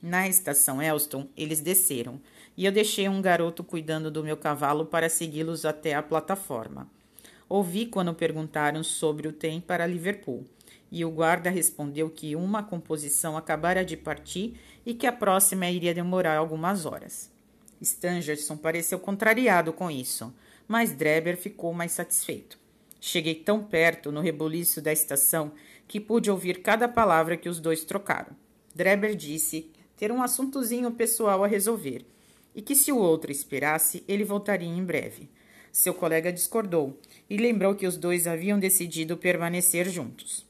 Na 0.00 0.28
estação 0.28 0.80
Elston, 0.80 1.28
eles 1.36 1.60
desceram, 1.60 2.20
e 2.56 2.64
eu 2.64 2.72
deixei 2.72 3.08
um 3.08 3.20
garoto 3.20 3.64
cuidando 3.64 4.10
do 4.10 4.22
meu 4.22 4.36
cavalo 4.36 4.86
para 4.86 5.08
segui-los 5.08 5.64
até 5.64 5.94
a 5.94 6.02
plataforma. 6.02 6.88
Ouvi 7.48 7.86
quando 7.86 8.14
perguntaram 8.14 8.84
sobre 8.84 9.26
o 9.26 9.32
trem 9.32 9.60
para 9.60 9.86
Liverpool, 9.86 10.44
e 10.90 11.04
o 11.04 11.10
guarda 11.10 11.50
respondeu 11.50 12.08
que 12.08 12.36
uma 12.36 12.62
composição 12.62 13.36
acabara 13.36 13.84
de 13.84 13.96
partir 13.96 14.58
e 14.86 14.94
que 14.94 15.06
a 15.06 15.12
próxima 15.12 15.68
iria 15.68 15.94
demorar 15.94 16.36
algumas 16.36 16.86
horas. 16.86 17.30
Stangerson 17.80 18.56
pareceu 18.56 18.98
contrariado 18.98 19.72
com 19.72 19.90
isso, 19.90 20.32
mas 20.66 20.92
Dreber 20.92 21.36
ficou 21.36 21.72
mais 21.72 21.92
satisfeito. 21.92 22.58
Cheguei 23.00 23.34
tão 23.34 23.62
perto 23.62 24.10
no 24.10 24.20
rebuliço 24.20 24.80
da 24.80 24.92
estação 24.92 25.52
que 25.86 26.00
pude 26.00 26.30
ouvir 26.30 26.62
cada 26.62 26.88
palavra 26.88 27.36
que 27.36 27.48
os 27.48 27.60
dois 27.60 27.84
trocaram. 27.84 28.36
Dreber 28.74 29.14
disse 29.14 29.70
ter 29.98 30.12
um 30.12 30.22
assuntozinho 30.22 30.90
pessoal 30.92 31.44
a 31.44 31.48
resolver 31.48 32.06
e 32.54 32.62
que 32.62 32.74
se 32.74 32.90
o 32.90 32.96
outro 32.96 33.30
esperasse, 33.30 34.02
ele 34.08 34.24
voltaria 34.24 34.68
em 34.68 34.84
breve. 34.84 35.28
Seu 35.70 35.92
colega 35.92 36.32
discordou 36.32 36.98
e 37.28 37.36
lembrou 37.36 37.74
que 37.74 37.86
os 37.86 37.96
dois 37.96 38.26
haviam 38.26 38.58
decidido 38.58 39.16
permanecer 39.16 39.88
juntos. 39.88 40.46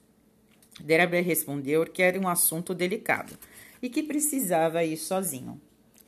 Dreber 0.80 1.24
respondeu 1.24 1.84
que 1.86 2.02
era 2.02 2.20
um 2.20 2.28
assunto 2.28 2.72
delicado 2.72 3.36
e 3.82 3.88
que 3.88 4.02
precisava 4.02 4.84
ir 4.84 4.96
sozinho. 4.96 5.60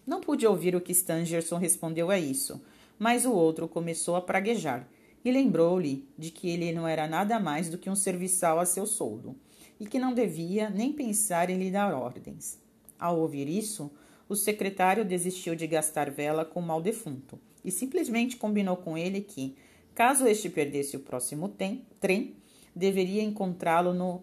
Não 0.06 0.20
pude 0.20 0.46
ouvir 0.46 0.76
o 0.76 0.80
que 0.80 0.92
Stangerson 0.92 1.56
respondeu 1.56 2.10
a 2.10 2.18
isso, 2.18 2.60
mas 2.98 3.24
o 3.24 3.32
outro 3.32 3.66
começou 3.66 4.16
a 4.16 4.22
praguejar 4.22 4.86
e 5.24 5.30
lembrou-lhe 5.30 6.06
de 6.16 6.30
que 6.30 6.48
ele 6.48 6.72
não 6.72 6.86
era 6.86 7.06
nada 7.08 7.38
mais 7.38 7.68
do 7.68 7.78
que 7.78 7.90
um 7.90 7.96
serviçal 7.96 8.58
a 8.58 8.66
seu 8.66 8.86
soldo 8.86 9.34
e 9.78 9.86
que 9.86 9.98
não 9.98 10.14
devia 10.14 10.70
nem 10.70 10.92
pensar 10.92 11.50
em 11.50 11.58
lhe 11.58 11.70
dar 11.70 11.94
ordens. 11.94 12.58
Ao 13.00 13.18
ouvir 13.18 13.48
isso, 13.48 13.90
o 14.28 14.36
secretário 14.36 15.06
desistiu 15.06 15.54
de 15.56 15.66
gastar 15.66 16.10
vela 16.10 16.44
com 16.44 16.60
o 16.60 16.62
mal 16.62 16.82
defunto 16.82 17.38
e 17.64 17.70
simplesmente 17.70 18.36
combinou 18.36 18.76
com 18.76 18.96
ele 18.96 19.22
que, 19.22 19.56
caso 19.94 20.26
este 20.26 20.50
perdesse 20.50 20.98
o 20.98 21.00
próximo 21.00 21.48
tem, 21.48 21.86
trem, 21.98 22.36
deveria 22.76 23.22
encontrá-lo 23.22 23.94
no, 23.94 24.22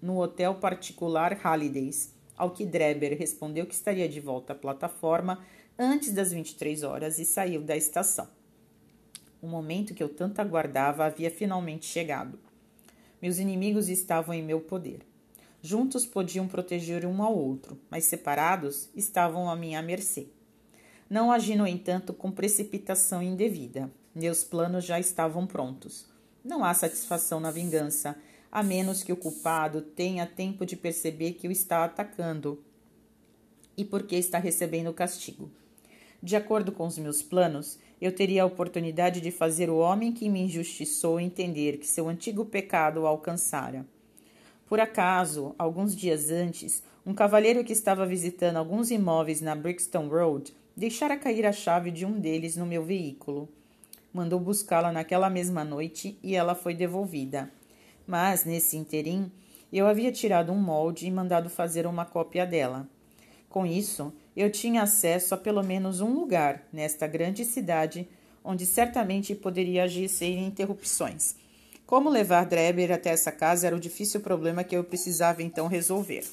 no 0.00 0.20
hotel 0.20 0.56
particular 0.56 1.32
Hallidays, 1.42 2.14
ao 2.36 2.50
que 2.50 2.66
Dreber 2.66 3.16
respondeu 3.18 3.64
que 3.64 3.74
estaria 3.74 4.08
de 4.08 4.20
volta 4.20 4.52
à 4.52 4.56
plataforma 4.56 5.42
antes 5.78 6.12
das 6.12 6.32
23 6.32 6.82
horas 6.82 7.18
e 7.18 7.24
saiu 7.24 7.62
da 7.62 7.76
estação. 7.76 8.28
O 9.40 9.46
momento 9.46 9.94
que 9.94 10.02
eu 10.02 10.08
tanto 10.10 10.40
aguardava 10.40 11.06
havia 11.06 11.30
finalmente 11.30 11.86
chegado. 11.86 12.38
Meus 13.20 13.38
inimigos 13.38 13.88
estavam 13.88 14.34
em 14.34 14.42
meu 14.42 14.60
poder. 14.60 15.00
Juntos 15.64 16.04
podiam 16.04 16.48
proteger 16.48 17.06
um 17.06 17.22
ao 17.22 17.38
outro, 17.38 17.78
mas 17.88 18.04
separados 18.06 18.90
estavam 18.96 19.48
à 19.48 19.54
minha 19.54 19.80
mercê. 19.80 20.26
Não 21.08 21.30
agi, 21.30 21.54
no 21.54 21.68
entanto, 21.68 22.12
com 22.12 22.32
precipitação 22.32 23.22
indevida. 23.22 23.88
Meus 24.12 24.42
planos 24.42 24.84
já 24.84 24.98
estavam 24.98 25.46
prontos. 25.46 26.04
Não 26.44 26.64
há 26.64 26.74
satisfação 26.74 27.38
na 27.38 27.52
vingança, 27.52 28.16
a 28.50 28.60
menos 28.60 29.04
que 29.04 29.12
o 29.12 29.16
culpado 29.16 29.82
tenha 29.82 30.26
tempo 30.26 30.66
de 30.66 30.74
perceber 30.74 31.34
que 31.34 31.46
o 31.46 31.52
está 31.52 31.84
atacando 31.84 32.60
e 33.76 33.84
porque 33.84 34.16
está 34.16 34.38
recebendo 34.38 34.88
o 34.88 34.94
castigo. 34.94 35.48
De 36.20 36.34
acordo 36.34 36.72
com 36.72 36.88
os 36.88 36.98
meus 36.98 37.22
planos, 37.22 37.78
eu 38.00 38.12
teria 38.12 38.42
a 38.42 38.46
oportunidade 38.46 39.20
de 39.20 39.30
fazer 39.30 39.70
o 39.70 39.78
homem 39.78 40.12
que 40.12 40.28
me 40.28 40.40
injustiçou 40.40 41.20
entender 41.20 41.78
que 41.78 41.86
seu 41.86 42.08
antigo 42.08 42.44
pecado 42.44 43.02
o 43.02 43.06
alcançara. 43.06 43.86
Por 44.72 44.80
acaso, 44.80 45.54
alguns 45.58 45.94
dias 45.94 46.30
antes, 46.30 46.82
um 47.04 47.12
cavalheiro 47.12 47.62
que 47.62 47.74
estava 47.74 48.06
visitando 48.06 48.56
alguns 48.56 48.90
imóveis 48.90 49.42
na 49.42 49.54
Brixton 49.54 50.08
Road 50.08 50.50
deixara 50.74 51.14
cair 51.14 51.44
a 51.44 51.52
chave 51.52 51.90
de 51.90 52.06
um 52.06 52.18
deles 52.18 52.56
no 52.56 52.64
meu 52.64 52.82
veículo. 52.82 53.50
Mandou 54.14 54.40
buscá-la 54.40 54.90
naquela 54.90 55.28
mesma 55.28 55.62
noite 55.62 56.18
e 56.22 56.34
ela 56.34 56.54
foi 56.54 56.72
devolvida. 56.72 57.52
Mas, 58.06 58.46
nesse 58.46 58.78
interim, 58.78 59.30
eu 59.70 59.86
havia 59.86 60.10
tirado 60.10 60.50
um 60.50 60.58
molde 60.58 61.06
e 61.06 61.10
mandado 61.10 61.50
fazer 61.50 61.86
uma 61.86 62.06
cópia 62.06 62.46
dela. 62.46 62.88
Com 63.50 63.66
isso, 63.66 64.10
eu 64.34 64.50
tinha 64.50 64.84
acesso 64.84 65.34
a 65.34 65.36
pelo 65.36 65.62
menos 65.62 66.00
um 66.00 66.14
lugar 66.14 66.66
nesta 66.72 67.06
grande 67.06 67.44
cidade 67.44 68.08
onde 68.42 68.64
certamente 68.64 69.34
poderia 69.34 69.84
agir 69.84 70.08
sem 70.08 70.46
interrupções. 70.46 71.41
Como 71.92 72.08
levar 72.08 72.46
Dreber 72.46 72.90
até 72.90 73.10
essa 73.10 73.30
casa 73.30 73.66
era 73.66 73.76
o 73.76 73.78
difícil 73.78 74.22
problema 74.22 74.64
que 74.64 74.74
eu 74.74 74.82
precisava 74.82 75.42
então 75.42 75.66
resolver. 75.66 76.24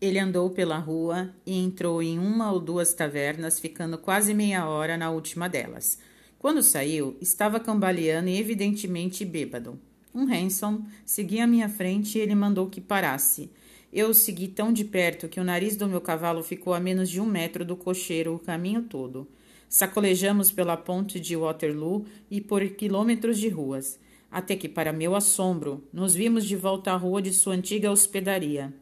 Ele 0.00 0.20
andou 0.20 0.50
pela 0.50 0.78
rua 0.78 1.34
e 1.44 1.58
entrou 1.58 2.00
em 2.00 2.16
uma 2.16 2.52
ou 2.52 2.60
duas 2.60 2.94
tavernas, 2.94 3.58
ficando 3.58 3.98
quase 3.98 4.32
meia 4.32 4.68
hora 4.68 4.96
na 4.96 5.10
última 5.10 5.48
delas. 5.48 5.98
Quando 6.38 6.62
saiu, 6.62 7.16
estava 7.20 7.58
cambaleando 7.58 8.28
e 8.28 8.38
evidentemente 8.38 9.24
bêbado. 9.24 9.80
Um 10.14 10.32
hansom 10.32 10.84
seguia 11.04 11.42
à 11.42 11.46
minha 11.48 11.68
frente 11.68 12.18
e 12.18 12.20
ele 12.20 12.36
mandou 12.36 12.70
que 12.70 12.80
parasse. 12.80 13.50
Eu 13.92 14.10
o 14.10 14.14
segui 14.14 14.46
tão 14.46 14.72
de 14.72 14.84
perto 14.84 15.28
que 15.28 15.40
o 15.40 15.44
nariz 15.44 15.74
do 15.76 15.88
meu 15.88 16.00
cavalo 16.00 16.44
ficou 16.44 16.72
a 16.72 16.78
menos 16.78 17.10
de 17.10 17.20
um 17.20 17.26
metro 17.26 17.64
do 17.64 17.74
cocheiro 17.74 18.36
o 18.36 18.38
caminho 18.38 18.82
todo. 18.82 19.26
Sacolejamos 19.68 20.50
pela 20.50 20.76
ponte 20.76 21.20
de 21.20 21.36
Waterloo 21.36 22.06
e 22.30 22.40
por 22.40 22.66
quilômetros 22.70 23.38
de 23.38 23.48
ruas, 23.48 24.00
até 24.30 24.56
que, 24.56 24.68
para 24.68 24.92
meu 24.92 25.14
assombro, 25.14 25.86
nos 25.92 26.14
vimos 26.14 26.44
de 26.44 26.56
volta 26.56 26.92
à 26.92 26.96
rua 26.96 27.20
de 27.20 27.32
sua 27.32 27.54
antiga 27.54 27.90
hospedaria. 27.90 28.72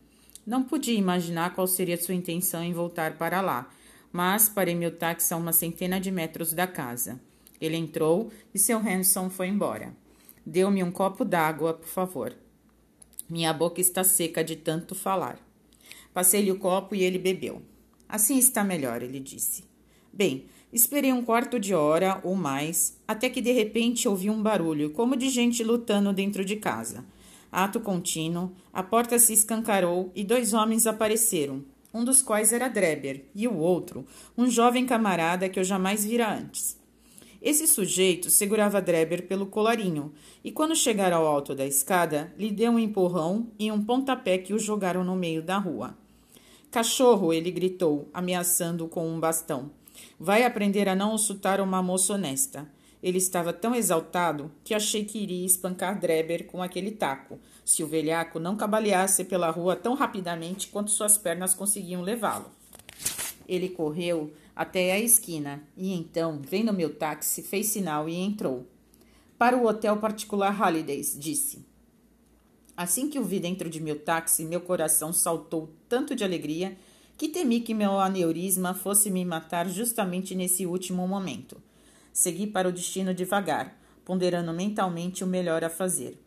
Não 0.47 0.63
podia 0.63 0.97
imaginar 0.97 1.55
qual 1.55 1.67
seria 1.67 1.97
sua 1.97 2.15
intenção 2.15 2.63
em 2.63 2.73
voltar 2.73 3.19
para 3.19 3.41
lá, 3.41 3.69
mas 4.13 4.49
parei 4.49 4.75
meu 4.75 4.97
táxi 4.97 5.35
a 5.35 5.37
uma 5.37 5.53
centena 5.53 6.01
de 6.01 6.11
metros 6.11 6.53
da 6.53 6.67
casa. 6.67 7.21
Ele 7.61 7.77
entrou 7.77 8.31
e 8.55 8.59
seu 8.59 8.79
Hanson 8.79 9.29
foi 9.29 9.49
embora. 9.49 9.93
Deu-me 10.45 10.85
um 10.85 10.93
copo 10.93 11.25
d'água, 11.25 11.75
por 11.75 11.89
favor. 11.89 12.33
Minha 13.29 13.53
boca 13.53 13.81
está 13.81 14.05
seca 14.05 14.45
de 14.45 14.55
tanto 14.55 14.95
falar. 14.95 15.41
Passei-lhe 16.15 16.53
o 16.53 16.59
copo 16.59 16.95
e 16.95 17.03
ele 17.03 17.19
bebeu. 17.19 17.61
Assim 18.09 18.39
está 18.39 18.63
melhor, 18.63 19.03
ele 19.03 19.19
disse. 19.19 19.65
Bem, 20.13 20.47
esperei 20.73 21.13
um 21.13 21.23
quarto 21.23 21.59
de 21.59 21.75
hora 21.75 22.21
ou 22.23 22.35
mais, 22.35 22.99
até 23.07 23.29
que 23.29 23.41
de 23.41 23.53
repente 23.53 24.09
ouvi 24.09 24.29
um 24.29 24.43
barulho, 24.43 24.91
como 24.91 25.17
de 25.17 25.29
gente 25.29 25.63
lutando 25.63 26.13
dentro 26.13 26.45
de 26.45 26.57
casa. 26.57 27.05
Ato 27.51 27.81
contínuo, 27.81 28.53
a 28.73 28.83
porta 28.83 29.19
se 29.19 29.33
escancarou 29.33 30.11
e 30.15 30.25
dois 30.25 30.53
homens 30.53 30.87
apareceram, 30.87 31.65
um 31.95 32.05
dos 32.05 32.21
quais 32.21 32.53
era 32.53 32.69
Dreber, 32.69 33.25
e 33.35 33.49
o 33.49 33.57
outro, 33.57 34.05
um 34.37 34.51
jovem 34.51 34.85
camarada 34.85 35.49
que 35.49 35.59
eu 35.59 35.65
jamais 35.65 36.05
vira 36.05 36.31
antes. 36.31 36.79
Esse 37.41 37.67
sujeito 37.67 38.29
segurava 38.29 38.83
Dreber 38.83 39.27
pelo 39.27 39.47
colarinho 39.47 40.13
e, 40.43 40.51
quando 40.51 40.75
chegaram 40.75 41.19
ao 41.19 41.27
alto 41.27 41.55
da 41.55 41.65
escada, 41.65 42.35
lhe 42.37 42.51
deu 42.51 42.73
um 42.73 42.79
empurrão 42.79 43.47
e 43.59 43.71
um 43.71 43.83
pontapé 43.83 44.37
que 44.37 44.53
o 44.53 44.59
jogaram 44.59 45.05
no 45.05 45.15
meio 45.15 45.43
da 45.43 45.57
rua. 45.57 45.97
Cachorro! 46.71 47.33
ele 47.33 47.51
gritou, 47.51 48.11
ameaçando 48.13 48.89
com 48.89 49.09
um 49.09 49.21
bastão. 49.21 49.71
Vai 50.19 50.45
aprender 50.45 50.89
a 50.89 50.95
não 50.95 51.15
insultar 51.15 51.61
uma 51.61 51.83
moça 51.83 52.15
honesta. 52.15 52.69
Ele 53.03 53.19
estava 53.19 53.53
tão 53.53 53.75
exaltado 53.75 54.51
que 54.65 54.75
achei 54.75 55.05
que 55.05 55.19
iria 55.19 55.45
espancar 55.45 56.01
Dreber 56.01 56.47
com 56.47 56.63
aquele 56.63 56.91
taco, 56.91 57.39
se 57.65 57.83
o 57.83 57.87
velhaco 57.87 58.39
não 58.39 58.57
cabaleasse 58.57 59.25
pela 59.25 59.51
rua 59.51 59.77
tão 59.77 59.95
rapidamente 59.95 60.69
quanto 60.69 60.91
suas 60.91 61.19
pernas 61.19 61.55
conseguiam 61.55 62.03
levá-lo. 62.03 62.51
Ele 63.47 63.69
correu 63.69 64.33
até 64.55 64.93
a 64.93 64.99
esquina 64.99 65.63
e 65.77 65.93
então, 65.93 66.41
vendo 66.43 66.73
meu 66.73 66.95
táxi, 66.95 67.43
fez 67.43 67.67
sinal 67.67 68.09
e 68.09 68.17
entrou. 68.17 68.67
Para 69.39 69.57
o 69.57 69.67
hotel 69.67 69.99
particular 69.99 70.59
Holidays, 70.61 71.15
disse. 71.19 71.65
Assim 72.75 73.09
que 73.09 73.19
o 73.19 73.25
vi 73.25 73.39
dentro 73.39 73.69
de 73.71 73.81
meu 73.81 73.99
táxi, 73.99 74.45
meu 74.45 74.61
coração 74.61 75.13
saltou 75.13 75.71
tanto 75.89 76.17
de 76.17 76.25
alegria 76.25 76.77
que 77.17 77.29
temi 77.29 77.61
que 77.61 77.73
meu 77.73 77.99
aneurisma 77.99 78.75
fosse 78.75 79.11
me 79.11 79.25
matar 79.25 79.69
justamente 79.69 80.35
nesse 80.35 80.67
último 80.67 81.09
momento. 81.09 81.57
Segui 82.13 82.47
para 82.47 82.69
o 82.69 82.73
destino 82.73 83.15
devagar, 83.15 83.79
ponderando 84.05 84.53
mentalmente 84.53 85.25
o 85.25 85.27
melhor 85.27 85.65
a 85.65 85.71
fazer. 85.71 86.19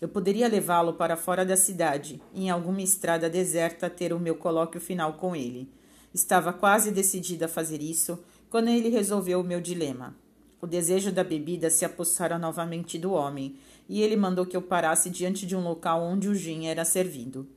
Eu 0.00 0.08
poderia 0.08 0.48
levá-lo 0.48 0.94
para 0.94 1.16
fora 1.16 1.44
da 1.44 1.56
cidade, 1.56 2.20
em 2.34 2.50
alguma 2.50 2.82
estrada 2.82 3.28
deserta, 3.28 3.90
ter 3.90 4.12
o 4.12 4.20
meu 4.20 4.36
colóquio 4.36 4.80
final 4.80 5.14
com 5.14 5.34
ele. 5.34 5.68
Estava 6.14 6.52
quase 6.52 6.92
decidida 6.92 7.46
a 7.46 7.48
fazer 7.48 7.82
isso 7.82 8.18
quando 8.48 8.68
ele 8.68 8.88
resolveu 8.88 9.40
o 9.40 9.44
meu 9.44 9.60
dilema. 9.60 10.14
O 10.60 10.66
desejo 10.66 11.10
da 11.10 11.24
bebida 11.24 11.70
se 11.70 11.84
apossara 11.84 12.38
novamente 12.38 12.98
do 12.98 13.12
homem, 13.12 13.56
e 13.88 14.02
ele 14.02 14.16
mandou 14.16 14.46
que 14.46 14.56
eu 14.56 14.62
parasse 14.62 15.10
diante 15.10 15.46
de 15.46 15.56
um 15.56 15.62
local 15.62 16.02
onde 16.02 16.28
o 16.28 16.34
gin 16.34 16.66
era 16.66 16.84
servido. 16.84 17.48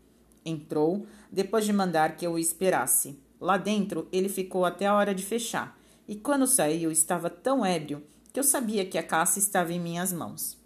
Entrou, 0.45 1.05
depois 1.31 1.65
de 1.65 1.73
mandar 1.73 2.15
que 2.15 2.25
eu 2.25 2.33
o 2.33 2.39
esperasse. 2.39 3.19
Lá 3.39 3.57
dentro, 3.57 4.07
ele 4.11 4.29
ficou 4.29 4.65
até 4.65 4.85
a 4.85 4.95
hora 4.95 5.13
de 5.13 5.23
fechar, 5.23 5.77
e 6.07 6.15
quando 6.15 6.47
saiu 6.47 6.91
estava 6.91 7.29
tão 7.29 7.65
ébrio 7.65 8.03
que 8.33 8.39
eu 8.39 8.43
sabia 8.43 8.85
que 8.85 8.97
a 8.97 9.03
caça 9.03 9.39
estava 9.39 9.73
em 9.73 9.79
minhas 9.79 10.11
mãos. 10.13 10.57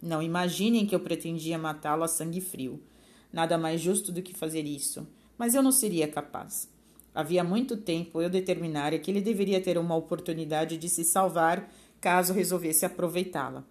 Não 0.00 0.22
imaginem 0.22 0.86
que 0.86 0.94
eu 0.94 1.00
pretendia 1.00 1.58
matá-lo 1.58 2.04
a 2.04 2.08
sangue 2.08 2.40
frio. 2.40 2.80
Nada 3.32 3.58
mais 3.58 3.80
justo 3.80 4.12
do 4.12 4.22
que 4.22 4.34
fazer 4.34 4.64
isso, 4.64 5.06
mas 5.36 5.54
eu 5.54 5.62
não 5.62 5.72
seria 5.72 6.06
capaz. 6.06 6.68
Havia 7.14 7.42
muito 7.42 7.76
tempo 7.76 8.22
eu 8.22 8.30
determinara 8.30 8.98
que 8.98 9.10
ele 9.10 9.20
deveria 9.20 9.60
ter 9.60 9.76
uma 9.76 9.96
oportunidade 9.96 10.76
de 10.76 10.88
se 10.88 11.04
salvar 11.04 11.68
caso 12.00 12.32
resolvesse 12.32 12.86
aproveitá-la. 12.86 13.64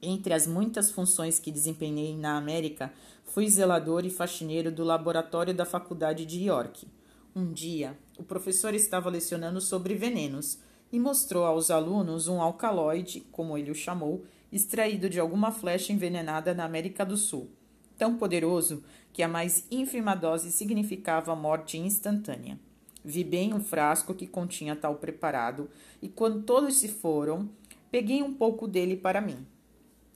Entre 0.00 0.32
as 0.32 0.46
muitas 0.46 0.90
funções 0.90 1.38
que 1.38 1.50
desempenhei 1.50 2.16
na 2.16 2.36
América, 2.36 2.92
fui 3.34 3.50
zelador 3.50 4.06
e 4.06 4.10
faxineiro 4.10 4.70
do 4.70 4.84
laboratório 4.84 5.52
da 5.52 5.64
Faculdade 5.64 6.24
de 6.24 6.44
York. 6.44 6.86
Um 7.34 7.52
dia, 7.52 7.98
o 8.16 8.22
professor 8.22 8.72
estava 8.74 9.10
lecionando 9.10 9.60
sobre 9.60 9.96
venenos 9.96 10.60
e 10.92 11.00
mostrou 11.00 11.44
aos 11.44 11.68
alunos 11.68 12.28
um 12.28 12.40
alcaloide, 12.40 13.22
como 13.32 13.58
ele 13.58 13.72
o 13.72 13.74
chamou, 13.74 14.24
extraído 14.52 15.10
de 15.10 15.18
alguma 15.18 15.50
flecha 15.50 15.92
envenenada 15.92 16.54
na 16.54 16.64
América 16.64 17.04
do 17.04 17.16
Sul, 17.16 17.50
tão 17.98 18.16
poderoso 18.16 18.84
que 19.12 19.20
a 19.20 19.26
mais 19.26 19.66
ínfima 19.68 20.14
dose 20.14 20.52
significava 20.52 21.34
morte 21.34 21.76
instantânea. 21.76 22.56
Vi 23.04 23.24
bem 23.24 23.52
um 23.52 23.58
frasco 23.58 24.14
que 24.14 24.28
continha 24.28 24.76
tal 24.76 24.94
preparado, 24.94 25.68
e 26.00 26.08
quando 26.08 26.44
todos 26.44 26.76
se 26.76 26.86
foram, 26.86 27.50
peguei 27.90 28.22
um 28.22 28.32
pouco 28.32 28.68
dele 28.68 28.96
para 28.96 29.20
mim. 29.20 29.44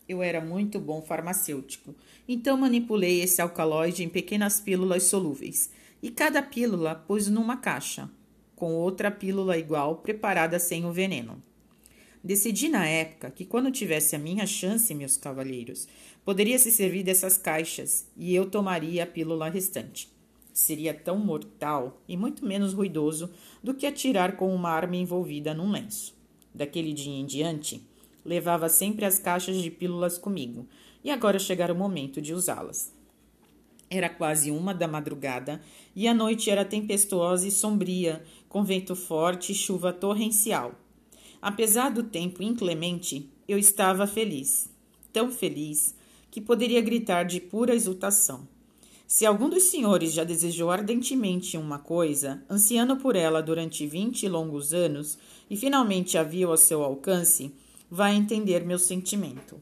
Eu 0.08 0.22
era 0.22 0.40
muito 0.40 0.80
bom 0.80 1.02
farmacêutico, 1.02 1.94
então 2.26 2.56
manipulei 2.56 3.20
esse 3.20 3.42
alcaloide 3.42 4.02
em 4.02 4.08
pequenas 4.08 4.58
pílulas 4.58 5.02
solúveis, 5.02 5.70
e 6.02 6.10
cada 6.10 6.42
pílula 6.42 6.94
pus 6.94 7.28
numa 7.28 7.58
caixa, 7.58 8.08
com 8.56 8.72
outra 8.72 9.10
pílula 9.10 9.58
igual 9.58 9.96
preparada 9.96 10.58
sem 10.58 10.86
o 10.86 10.92
veneno. 10.92 11.42
Decidi 12.24 12.68
na 12.68 12.86
época 12.86 13.30
que 13.30 13.44
quando 13.44 13.70
tivesse 13.70 14.16
a 14.16 14.18
minha 14.18 14.46
chance, 14.46 14.94
meus 14.94 15.16
cavalheiros, 15.16 15.86
poderia 16.24 16.58
se 16.58 16.70
servir 16.70 17.02
dessas 17.02 17.36
caixas 17.36 18.08
e 18.16 18.34
eu 18.34 18.50
tomaria 18.50 19.04
a 19.04 19.06
pílula 19.06 19.48
restante. 19.48 20.10
Seria 20.52 20.92
tão 20.92 21.18
mortal 21.18 22.02
e 22.08 22.16
muito 22.16 22.44
menos 22.44 22.72
ruidoso 22.72 23.30
do 23.62 23.74
que 23.74 23.86
atirar 23.86 24.36
com 24.36 24.52
uma 24.52 24.70
arma 24.70 24.96
envolvida 24.96 25.54
num 25.54 25.70
lenço. 25.70 26.16
Daquele 26.52 26.92
dia 26.92 27.14
em 27.14 27.24
diante, 27.24 27.87
levava 28.28 28.68
sempre 28.68 29.06
as 29.06 29.18
caixas 29.18 29.56
de 29.56 29.70
pílulas 29.70 30.18
comigo, 30.18 30.68
e 31.02 31.10
agora 31.10 31.38
chegara 31.38 31.72
o 31.72 31.76
momento 31.76 32.20
de 32.20 32.34
usá-las. 32.34 32.92
Era 33.88 34.10
quase 34.10 34.50
uma 34.50 34.74
da 34.74 34.86
madrugada 34.86 35.62
e 35.96 36.06
a 36.06 36.12
noite 36.12 36.50
era 36.50 36.62
tempestuosa 36.62 37.48
e 37.48 37.50
sombria, 37.50 38.22
com 38.46 38.62
vento 38.62 38.94
forte 38.94 39.52
e 39.52 39.54
chuva 39.54 39.94
torrencial. 39.94 40.74
Apesar 41.40 41.88
do 41.90 42.02
tempo 42.02 42.42
inclemente, 42.42 43.30
eu 43.48 43.58
estava 43.58 44.06
feliz, 44.06 44.70
tão 45.10 45.30
feliz 45.30 45.96
que 46.30 46.38
poderia 46.38 46.82
gritar 46.82 47.24
de 47.24 47.40
pura 47.40 47.74
exultação. 47.74 48.46
Se 49.06 49.24
algum 49.24 49.48
dos 49.48 49.62
senhores 49.62 50.12
já 50.12 50.22
desejou 50.22 50.70
ardentemente 50.70 51.56
uma 51.56 51.78
coisa, 51.78 52.42
ansiando 52.50 52.98
por 52.98 53.16
ela 53.16 53.42
durante 53.42 53.86
vinte 53.86 54.28
longos 54.28 54.74
anos, 54.74 55.16
e 55.48 55.56
finalmente 55.56 56.18
a 56.18 56.22
viu 56.22 56.50
ao 56.50 56.58
seu 56.58 56.82
alcance, 56.82 57.54
vai 57.90 58.14
entender 58.14 58.64
meu 58.64 58.78
sentimento. 58.78 59.60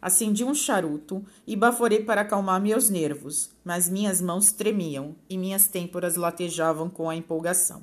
Acendi 0.00 0.44
um 0.44 0.54
charuto 0.54 1.24
e 1.46 1.56
baforei 1.56 2.04
para 2.04 2.20
acalmar 2.20 2.60
meus 2.60 2.88
nervos, 2.88 3.50
mas 3.64 3.88
minhas 3.88 4.20
mãos 4.20 4.52
tremiam 4.52 5.16
e 5.28 5.36
minhas 5.36 5.66
têmporas 5.66 6.14
latejavam 6.14 6.88
com 6.88 7.10
a 7.10 7.16
empolgação. 7.16 7.82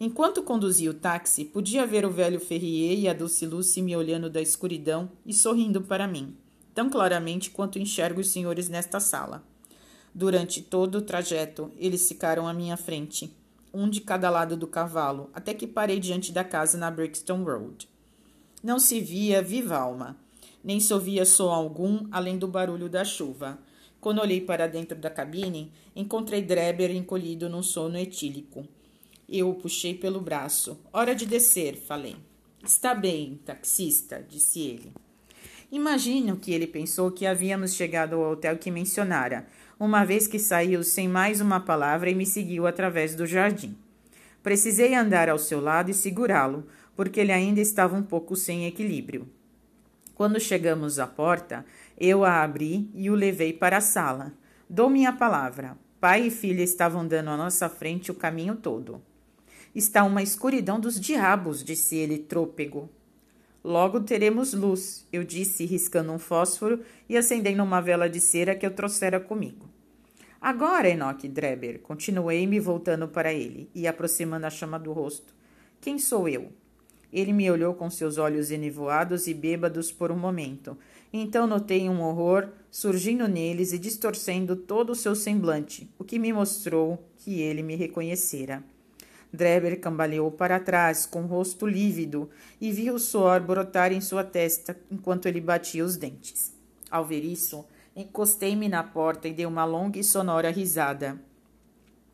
Enquanto 0.00 0.42
conduzia 0.42 0.90
o 0.90 0.94
táxi, 0.94 1.44
podia 1.44 1.86
ver 1.86 2.04
o 2.04 2.10
velho 2.10 2.40
Ferrier 2.40 2.98
e 2.98 3.08
a 3.08 3.12
Dulce 3.12 3.44
Lucy 3.44 3.82
me 3.82 3.96
olhando 3.96 4.30
da 4.30 4.40
escuridão 4.40 5.10
e 5.26 5.34
sorrindo 5.34 5.82
para 5.82 6.06
mim, 6.06 6.36
tão 6.72 6.88
claramente 6.88 7.50
quanto 7.50 7.78
enxergo 7.78 8.20
os 8.20 8.30
senhores 8.30 8.68
nesta 8.68 9.00
sala. 9.00 9.42
Durante 10.14 10.62
todo 10.62 10.98
o 10.98 11.02
trajeto, 11.02 11.70
eles 11.76 12.08
ficaram 12.08 12.46
à 12.46 12.54
minha 12.54 12.76
frente, 12.76 13.36
um 13.74 13.90
de 13.90 14.00
cada 14.00 14.30
lado 14.30 14.56
do 14.56 14.66
cavalo, 14.66 15.30
até 15.34 15.52
que 15.52 15.66
parei 15.66 15.98
diante 15.98 16.32
da 16.32 16.44
casa 16.44 16.78
na 16.78 16.90
Brixton 16.90 17.42
Road. 17.42 17.88
Não 18.62 18.78
se 18.78 19.00
via 19.00 19.40
viva 19.40 19.76
alma, 19.76 20.16
nem 20.64 20.80
se 20.80 20.92
ouvia 20.92 21.24
som 21.24 21.50
algum 21.50 22.08
além 22.10 22.36
do 22.36 22.48
barulho 22.48 22.88
da 22.88 23.04
chuva. 23.04 23.58
Quando 24.00 24.20
olhei 24.20 24.40
para 24.40 24.66
dentro 24.66 24.98
da 24.98 25.08
cabine, 25.08 25.72
encontrei 25.94 26.42
Dreber 26.42 26.90
encolhido 26.90 27.48
num 27.48 27.62
sono 27.62 27.96
etílico. 27.96 28.66
Eu 29.28 29.50
o 29.50 29.54
puxei 29.54 29.94
pelo 29.94 30.20
braço. 30.20 30.78
Hora 30.92 31.14
de 31.14 31.26
descer, 31.26 31.76
falei. 31.76 32.16
Está 32.64 32.94
bem, 32.94 33.38
taxista, 33.44 34.24
disse 34.28 34.60
ele. 34.60 34.92
Imagino 35.70 36.36
que 36.36 36.52
ele 36.52 36.66
pensou 36.66 37.10
que 37.10 37.26
havíamos 37.26 37.74
chegado 37.74 38.16
ao 38.16 38.32
hotel 38.32 38.56
que 38.56 38.70
mencionara, 38.70 39.46
uma 39.78 40.04
vez 40.04 40.26
que 40.26 40.38
saiu 40.38 40.82
sem 40.82 41.06
mais 41.06 41.40
uma 41.40 41.60
palavra 41.60 42.10
e 42.10 42.14
me 42.14 42.26
seguiu 42.26 42.66
através 42.66 43.14
do 43.14 43.26
jardim. 43.26 43.76
Precisei 44.42 44.94
andar 44.94 45.28
ao 45.28 45.38
seu 45.38 45.60
lado 45.60 45.90
e 45.90 45.94
segurá-lo, 45.94 46.66
porque 46.98 47.20
ele 47.20 47.30
ainda 47.30 47.60
estava 47.60 47.94
um 47.94 48.02
pouco 48.02 48.34
sem 48.34 48.66
equilíbrio. 48.66 49.28
Quando 50.16 50.40
chegamos 50.40 50.98
à 50.98 51.06
porta, 51.06 51.64
eu 51.96 52.24
a 52.24 52.42
abri 52.42 52.90
e 52.92 53.08
o 53.08 53.14
levei 53.14 53.52
para 53.52 53.76
a 53.76 53.80
sala. 53.80 54.32
Dou 54.68 54.90
minha 54.90 55.12
palavra. 55.12 55.78
Pai 56.00 56.26
e 56.26 56.30
filha 56.30 56.64
estavam 56.64 57.06
dando 57.06 57.30
à 57.30 57.36
nossa 57.36 57.68
frente 57.68 58.10
o 58.10 58.16
caminho 58.16 58.56
todo. 58.56 59.00
Está 59.72 60.02
uma 60.02 60.24
escuridão 60.24 60.80
dos 60.80 60.98
diabos, 60.98 61.62
disse 61.62 61.94
ele 61.94 62.18
trôpego. 62.18 62.90
Logo 63.62 64.00
teremos 64.00 64.52
luz, 64.52 65.06
eu 65.12 65.22
disse, 65.22 65.64
riscando 65.64 66.10
um 66.10 66.18
fósforo 66.18 66.80
e 67.08 67.16
acendendo 67.16 67.62
uma 67.62 67.80
vela 67.80 68.10
de 68.10 68.18
cera 68.18 68.56
que 68.56 68.66
eu 68.66 68.72
trouxera 68.72 69.20
comigo. 69.20 69.70
Agora, 70.40 70.88
Enoch 70.88 71.28
Dreber, 71.28 71.78
continuei 71.78 72.44
me 72.44 72.58
voltando 72.58 73.06
para 73.06 73.32
ele 73.32 73.70
e 73.72 73.86
aproximando 73.86 74.46
a 74.46 74.50
chama 74.50 74.80
do 74.80 74.92
rosto. 74.92 75.32
Quem 75.80 75.96
sou 75.96 76.28
eu? 76.28 76.50
Ele 77.12 77.32
me 77.32 77.50
olhou 77.50 77.74
com 77.74 77.88
seus 77.88 78.18
olhos 78.18 78.50
enevoados 78.50 79.26
e 79.26 79.34
bêbados 79.34 79.90
por 79.90 80.10
um 80.10 80.18
momento. 80.18 80.76
Então 81.12 81.46
notei 81.46 81.88
um 81.88 82.02
horror 82.02 82.48
surgindo 82.70 83.26
neles 83.26 83.72
e 83.72 83.78
distorcendo 83.78 84.54
todo 84.54 84.90
o 84.90 84.94
seu 84.94 85.14
semblante, 85.14 85.90
o 85.98 86.04
que 86.04 86.18
me 86.18 86.32
mostrou 86.32 87.02
que 87.16 87.40
ele 87.40 87.62
me 87.62 87.76
reconhecera. 87.76 88.62
Dreber 89.32 89.78
cambaleou 89.80 90.30
para 90.30 90.58
trás, 90.58 91.04
com 91.04 91.22
o 91.22 91.26
rosto 91.26 91.66
lívido, 91.66 92.30
e 92.60 92.72
viu 92.72 92.94
o 92.94 92.98
suor 92.98 93.40
brotar 93.40 93.92
em 93.92 94.00
sua 94.00 94.24
testa 94.24 94.76
enquanto 94.90 95.26
ele 95.26 95.40
batia 95.40 95.84
os 95.84 95.96
dentes. 95.96 96.54
Ao 96.90 97.04
ver 97.04 97.24
isso, 97.24 97.64
encostei-me 97.94 98.68
na 98.68 98.82
porta 98.82 99.28
e 99.28 99.32
dei 99.32 99.44
uma 99.44 99.64
longa 99.64 99.98
e 99.98 100.04
sonora 100.04 100.50
risada. 100.50 101.20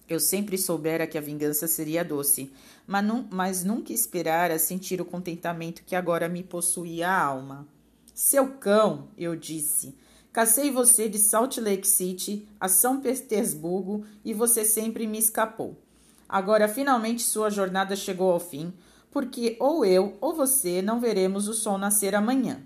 Eu 0.09 0.21
sempre 0.21 0.59
soubera 0.59 1.07
que 1.07 1.17
a 1.17 1.21
vingança 1.21 1.67
seria 1.67 2.05
doce, 2.05 2.53
mas, 2.87 3.05
mas 3.31 3.65
nunca 3.65 3.93
esperara 3.93 4.59
sentir 4.59 5.01
o 5.01 5.05
contentamento 5.05 5.83
que 5.85 5.97
agora 5.97 6.29
me 6.29 6.43
possuía 6.43 7.09
a 7.09 7.23
alma. 7.25 7.67
Seu 8.15 8.55
cão, 8.59 9.09
eu 9.17 9.35
disse. 9.35 9.97
Cacei 10.33 10.71
você 10.71 11.09
de 11.09 11.19
Salt 11.19 11.59
Lake 11.59 11.87
City 11.87 12.49
a 12.59 12.69
São 12.69 13.01
Petersburgo 13.01 14.05
e 14.25 14.35
você 14.35 14.65
sempre 14.65 15.07
me 15.07 15.19
escapou. 15.19 15.81
Agora 16.29 16.67
finalmente 16.67 17.23
sua 17.23 17.51
jornada 17.51 17.95
chegou 17.95 18.33
ao 18.33 18.41
fim, 18.41 18.73
porque 19.13 19.57
ou 19.61 19.85
eu 19.85 20.19
ou 20.21 20.35
você 20.35 20.83
não 20.83 20.99
veremos 20.99 21.47
o 21.47 21.55
sol 21.55 21.79
nascer 21.79 22.17
amanhã. 22.17 22.63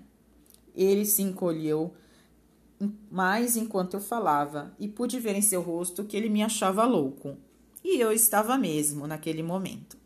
Ele 0.75 1.05
se 1.05 1.21
encolheu 1.21 1.93
mais 3.11 3.55
enquanto 3.55 3.95
eu 3.95 4.01
falava 4.01 4.73
e 4.79 4.87
pude 4.87 5.19
ver 5.19 5.35
em 5.35 5.41
seu 5.41 5.61
rosto 5.61 6.03
que 6.03 6.17
ele 6.17 6.29
me 6.29 6.41
achava 6.41 6.85
louco. 6.85 7.37
E 7.83 7.99
eu 7.99 8.11
estava 8.11 8.57
mesmo 8.57 9.05
naquele 9.05 9.43
momento. 9.43 9.98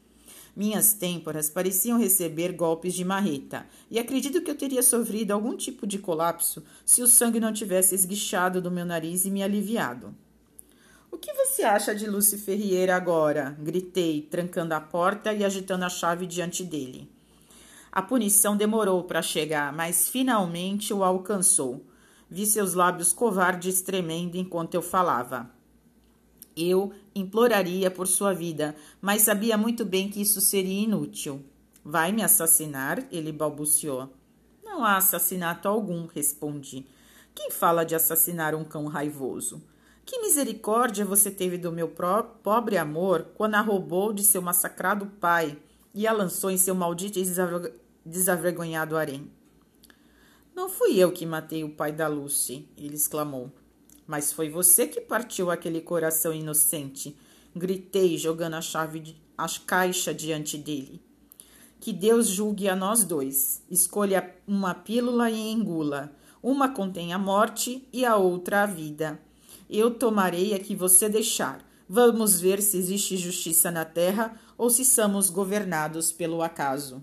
Minhas 0.56 0.94
têmporas 0.94 1.50
pareciam 1.50 1.98
receber 1.98 2.52
golpes 2.52 2.94
de 2.94 3.04
marreta, 3.04 3.66
e 3.90 3.98
acredito 3.98 4.42
que 4.42 4.52
eu 4.52 4.56
teria 4.56 4.84
sofrido 4.84 5.32
algum 5.32 5.58
tipo 5.58 5.88
de 5.88 5.98
colapso 5.98 6.64
se 6.86 7.02
o 7.02 7.08
sangue 7.08 7.40
não 7.40 7.52
tivesse 7.52 7.96
esguichado 7.96 8.62
do 8.62 8.70
meu 8.70 8.86
nariz 8.86 9.26
e 9.26 9.32
me 9.32 9.42
aliviado. 9.42 10.14
O 11.12 11.18
que 11.18 11.34
você 11.34 11.64
acha 11.64 11.96
de 11.96 12.08
Lucy 12.08 12.38
Ferrier 12.38 12.90
agora? 12.92 13.56
Gritei, 13.60 14.22
trancando 14.22 14.74
a 14.74 14.82
porta 14.82 15.34
e 15.34 15.44
agitando 15.44 15.86
a 15.86 15.90
chave 15.90 16.28
diante 16.28 16.64
dele. 16.64 17.10
A 17.92 18.02
punição 18.02 18.58
demorou 18.58 19.04
para 19.04 19.22
chegar, 19.22 19.72
mas 19.72 20.10
finalmente 20.10 20.94
o 20.94 21.04
alcançou. 21.04 21.86
Vi 22.30 22.46
seus 22.46 22.74
lábios 22.74 23.14
covardes 23.14 23.82
tremendo 23.82 24.36
enquanto 24.38 24.74
eu 24.74 24.82
falava. 24.82 25.50
Eu 26.56 26.92
imploraria 27.16 27.90
por 27.90 28.08
sua 28.08 28.34
vida, 28.34 28.76
mas 29.02 29.24
sabia 29.24 29.58
muito 29.58 29.84
bem 29.84 30.10
que 30.10 30.22
isso 30.22 30.40
seria 30.40 30.84
inútil. 30.84 31.44
Vai 31.84 32.12
me 32.12 32.24
assassinar? 32.24 33.06
Ele 33.12 33.32
balbuciou. 33.32 34.10
Não 34.64 34.86
há 34.86 34.98
assassinato 34.98 35.68
algum, 35.68 36.06
respondi. 36.06 36.86
Quem 37.36 37.52
fala 37.52 37.84
de 37.84 37.96
assassinar 37.96 38.56
um 38.56 38.64
cão 38.64 38.86
raivoso? 38.86 39.62
Que 40.06 40.20
misericórdia 40.20 41.06
você 41.06 41.32
teve 41.32 41.58
do 41.58 41.72
meu 41.72 41.88
pobre 42.44 42.78
amor 42.78 43.28
quando 43.36 43.56
a 43.56 43.62
roubou 43.62 44.12
de 44.12 44.24
seu 44.24 44.42
massacrado 44.42 45.06
pai 45.20 45.58
e 45.94 46.06
a 46.06 46.12
lançou 46.12 46.52
em 46.52 46.58
seu 46.58 46.76
maldito 46.76 47.20
e 47.20 47.26
desavergonhado 48.06 48.98
harém? 48.98 49.32
Não 50.56 50.70
fui 50.70 50.98
eu 50.98 51.12
que 51.12 51.26
matei 51.26 51.64
o 51.64 51.70
pai 51.70 51.92
da 51.92 52.08
Lucy, 52.08 52.68
ele 52.78 52.96
exclamou. 52.96 53.52
Mas 54.08 54.34
foi 54.34 54.50
você 54.50 54.88
que 54.88 55.02
partiu 55.02 55.50
aquele 55.50 55.82
coração 55.82 56.34
inocente, 56.34 57.16
gritei, 57.56 58.18
jogando 58.18 58.56
a 58.56 58.62
chave 58.62 59.00
de, 59.00 59.16
a 59.38 59.48
caixa 59.66 60.14
diante 60.14 60.58
dele. 60.58 61.02
Que 61.80 61.92
Deus 61.92 62.28
julgue 62.28 62.70
a 62.70 62.76
nós 62.76 63.04
dois. 63.04 63.62
Escolha 63.70 64.34
uma 64.48 64.74
pílula 64.74 65.30
e 65.30 65.52
engula. 65.52 66.16
Uma 66.42 66.70
contém 66.70 67.14
a 67.14 67.20
morte 67.20 67.88
e 67.92 68.06
a 68.06 68.16
outra 68.16 68.64
a 68.64 68.66
vida. 68.66 69.20
Eu 69.70 69.92
tomarei 69.92 70.54
a 70.54 70.60
que 70.60 70.76
você 70.76 71.10
deixar. 71.10 71.66
Vamos 71.88 72.40
ver 72.40 72.62
se 72.62 72.78
existe 72.78 73.18
justiça 73.18 73.70
na 73.70 73.84
terra 73.84 74.40
ou 74.58 74.70
se 74.70 74.86
somos 74.86 75.30
governados 75.30 76.12
pelo 76.12 76.42
acaso. 76.42 77.02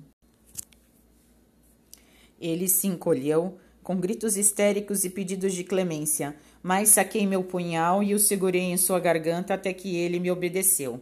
Ele 2.41 2.67
se 2.67 2.87
encolheu, 2.87 3.59
com 3.83 3.97
gritos 4.01 4.37
histéricos 4.37 5.05
e 5.05 5.11
pedidos 5.11 5.53
de 5.53 5.63
clemência, 5.63 6.35
mas 6.62 6.90
saquei 6.90 7.27
meu 7.27 7.42
punhal 7.42 8.03
e 8.03 8.14
o 8.14 8.18
segurei 8.18 8.62
em 8.62 8.77
sua 8.77 9.01
garganta 9.01 9.55
até 9.55 9.73
que 9.73 9.96
ele 9.96 10.18
me 10.18 10.31
obedeceu. 10.31 11.01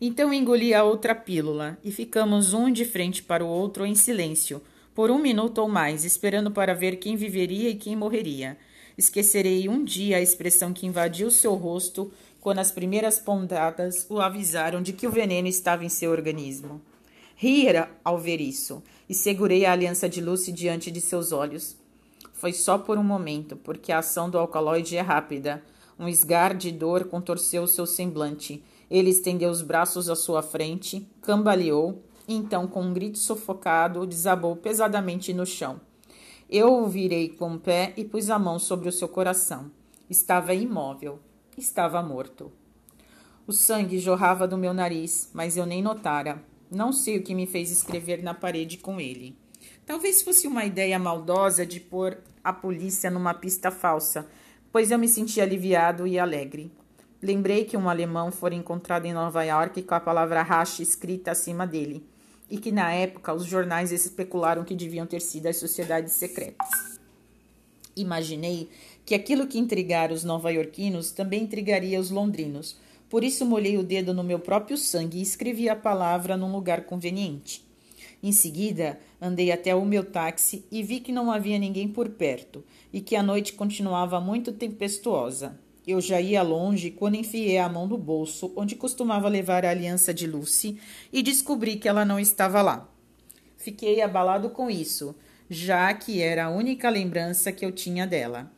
Então 0.00 0.32
engoli 0.32 0.72
a 0.72 0.84
outra 0.84 1.14
pílula 1.14 1.78
e 1.84 1.90
ficamos 1.90 2.52
um 2.52 2.70
de 2.70 2.84
frente 2.84 3.22
para 3.22 3.44
o 3.44 3.48
outro 3.48 3.84
em 3.84 3.94
silêncio, 3.94 4.62
por 4.94 5.10
um 5.10 5.18
minuto 5.18 5.58
ou 5.58 5.68
mais, 5.68 6.04
esperando 6.04 6.50
para 6.50 6.74
ver 6.74 6.96
quem 6.96 7.16
viveria 7.16 7.70
e 7.70 7.74
quem 7.74 7.96
morreria. 7.96 8.56
Esquecerei 8.96 9.68
um 9.68 9.84
dia 9.84 10.18
a 10.18 10.22
expressão 10.22 10.72
que 10.72 10.86
invadiu 10.86 11.30
seu 11.30 11.54
rosto 11.54 12.12
quando 12.40 12.60
as 12.60 12.70
primeiras 12.70 13.18
pontadas 13.18 14.06
o 14.08 14.20
avisaram 14.20 14.80
de 14.82 14.92
que 14.92 15.06
o 15.06 15.10
veneno 15.10 15.48
estava 15.48 15.84
em 15.84 15.88
seu 15.88 16.10
organismo. 16.10 16.80
Ria 17.34 17.90
ao 18.04 18.18
ver 18.18 18.40
isso 18.40 18.82
e 19.08 19.14
segurei 19.14 19.64
a 19.64 19.72
aliança 19.72 20.08
de 20.08 20.20
Lucy 20.20 20.52
diante 20.52 20.90
de 20.90 21.00
seus 21.00 21.32
olhos. 21.32 21.76
Foi 22.44 22.52
só 22.52 22.76
por 22.76 22.98
um 22.98 23.02
momento, 23.02 23.56
porque 23.56 23.90
a 23.90 24.00
ação 24.00 24.28
do 24.28 24.36
alcaloide 24.36 24.98
é 24.98 25.00
rápida. 25.00 25.62
Um 25.98 26.06
esgar 26.06 26.54
de 26.54 26.70
dor 26.70 27.06
contorceu 27.06 27.66
seu 27.66 27.86
semblante. 27.86 28.62
Ele 28.90 29.08
estendeu 29.08 29.50
os 29.50 29.62
braços 29.62 30.10
à 30.10 30.14
sua 30.14 30.42
frente, 30.42 31.08
cambaleou 31.22 32.02
e 32.28 32.34
então, 32.34 32.66
com 32.66 32.82
um 32.82 32.92
grito 32.92 33.16
sufocado, 33.16 34.06
desabou 34.06 34.54
pesadamente 34.56 35.32
no 35.32 35.46
chão. 35.46 35.80
Eu 36.50 36.82
o 36.82 36.86
virei 36.86 37.30
com 37.30 37.54
o 37.54 37.58
pé 37.58 37.94
e 37.96 38.04
pus 38.04 38.28
a 38.28 38.38
mão 38.38 38.58
sobre 38.58 38.90
o 38.90 38.92
seu 38.92 39.08
coração. 39.08 39.70
Estava 40.10 40.52
imóvel. 40.52 41.20
Estava 41.56 42.02
morto. 42.02 42.52
O 43.46 43.54
sangue 43.54 43.98
jorrava 43.98 44.46
do 44.46 44.58
meu 44.58 44.74
nariz, 44.74 45.30
mas 45.32 45.56
eu 45.56 45.64
nem 45.64 45.82
notara. 45.82 46.44
Não 46.70 46.92
sei 46.92 47.16
o 47.16 47.22
que 47.22 47.34
me 47.34 47.46
fez 47.46 47.70
escrever 47.70 48.22
na 48.22 48.34
parede 48.34 48.76
com 48.76 49.00
ele. 49.00 49.34
Talvez 49.86 50.20
fosse 50.20 50.46
uma 50.46 50.66
ideia 50.66 50.98
maldosa 50.98 51.64
de 51.64 51.80
pôr 51.80 52.18
a 52.44 52.52
polícia 52.52 53.10
numa 53.10 53.32
pista 53.32 53.70
falsa, 53.70 54.28
pois 54.70 54.90
eu 54.90 54.98
me 54.98 55.08
senti 55.08 55.40
aliviado 55.40 56.06
e 56.06 56.18
alegre. 56.18 56.70
Lembrei 57.22 57.64
que 57.64 57.76
um 57.76 57.88
alemão 57.88 58.30
fora 58.30 58.54
encontrado 58.54 59.06
em 59.06 59.14
Nova 59.14 59.42
York 59.42 59.82
com 59.82 59.94
a 59.94 60.00
palavra 60.00 60.42
racha 60.42 60.82
escrita 60.82 61.30
acima 61.30 61.66
dele, 61.66 62.06
e 62.50 62.58
que 62.58 62.70
na 62.70 62.92
época 62.92 63.32
os 63.32 63.46
jornais 63.46 63.90
especularam 63.90 64.62
que 64.62 64.76
deviam 64.76 65.06
ter 65.06 65.22
sido 65.22 65.46
as 65.46 65.56
sociedades 65.56 66.12
secretas. 66.12 66.68
Imaginei 67.96 68.68
que 69.06 69.14
aquilo 69.14 69.46
que 69.46 69.58
intrigara 69.58 70.12
os 70.12 70.24
nova-iorquinos 70.24 71.12
também 71.12 71.44
intrigaria 71.44 71.98
os 71.98 72.10
londrinos. 72.10 72.76
Por 73.08 73.22
isso 73.22 73.46
molhei 73.46 73.78
o 73.78 73.82
dedo 73.82 74.12
no 74.12 74.24
meu 74.24 74.38
próprio 74.38 74.76
sangue 74.76 75.18
e 75.18 75.22
escrevi 75.22 75.68
a 75.68 75.76
palavra 75.76 76.36
num 76.36 76.52
lugar 76.52 76.84
conveniente. 76.84 77.64
Em 78.26 78.32
seguida, 78.32 78.98
andei 79.20 79.52
até 79.52 79.74
o 79.74 79.84
meu 79.84 80.02
táxi 80.02 80.64
e 80.72 80.82
vi 80.82 80.98
que 80.98 81.12
não 81.12 81.30
havia 81.30 81.58
ninguém 81.58 81.86
por 81.86 82.08
perto 82.08 82.64
e 82.90 83.02
que 83.02 83.14
a 83.14 83.22
noite 83.22 83.52
continuava 83.52 84.18
muito 84.18 84.50
tempestuosa. 84.50 85.60
Eu 85.86 86.00
já 86.00 86.18
ia 86.22 86.40
longe 86.40 86.90
quando 86.90 87.16
enfiei 87.16 87.58
a 87.58 87.68
mão 87.68 87.86
no 87.86 87.98
bolso 87.98 88.50
onde 88.56 88.76
costumava 88.76 89.28
levar 89.28 89.66
a 89.66 89.68
aliança 89.68 90.14
de 90.14 90.26
Lucy 90.26 90.80
e 91.12 91.22
descobri 91.22 91.76
que 91.76 91.86
ela 91.86 92.02
não 92.02 92.18
estava 92.18 92.62
lá. 92.62 92.88
Fiquei 93.58 94.00
abalado 94.00 94.48
com 94.48 94.70
isso, 94.70 95.14
já 95.50 95.92
que 95.92 96.22
era 96.22 96.46
a 96.46 96.50
única 96.50 96.88
lembrança 96.88 97.52
que 97.52 97.62
eu 97.62 97.72
tinha 97.72 98.06
dela. 98.06 98.50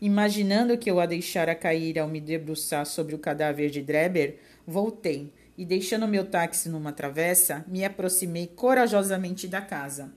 Imaginando 0.00 0.78
que 0.78 0.90
eu 0.90 1.00
a 1.00 1.04
deixara 1.04 1.54
cair 1.54 1.98
ao 1.98 2.08
me 2.08 2.18
debruçar 2.18 2.86
sobre 2.86 3.14
o 3.14 3.18
cadáver 3.18 3.68
de 3.68 3.82
Dreber, 3.82 4.38
voltei 4.66 5.34
e, 5.56 5.64
deixando 5.64 6.06
meu 6.06 6.24
táxi 6.26 6.68
numa 6.68 6.92
travessa, 6.92 7.64
me 7.66 7.84
aproximei 7.84 8.46
corajosamente 8.46 9.48
da 9.48 9.60
casa, 9.60 10.12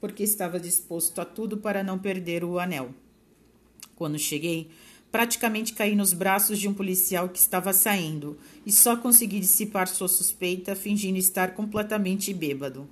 porque 0.00 0.22
estava 0.22 0.60
disposto 0.60 1.20
a 1.20 1.24
tudo 1.24 1.56
para 1.56 1.82
não 1.82 1.98
perder 1.98 2.44
o 2.44 2.58
anel. 2.58 2.94
Quando 3.96 4.18
cheguei, 4.18 4.70
praticamente 5.10 5.74
caí 5.74 5.94
nos 5.94 6.12
braços 6.12 6.58
de 6.58 6.68
um 6.68 6.74
policial 6.74 7.28
que 7.28 7.38
estava 7.38 7.72
saindo 7.72 8.38
e 8.66 8.72
só 8.72 8.96
consegui 8.96 9.40
dissipar 9.40 9.86
sua 9.86 10.08
suspeita 10.08 10.74
fingindo 10.74 11.18
estar 11.18 11.54
completamente 11.54 12.32
bêbado. 12.34 12.88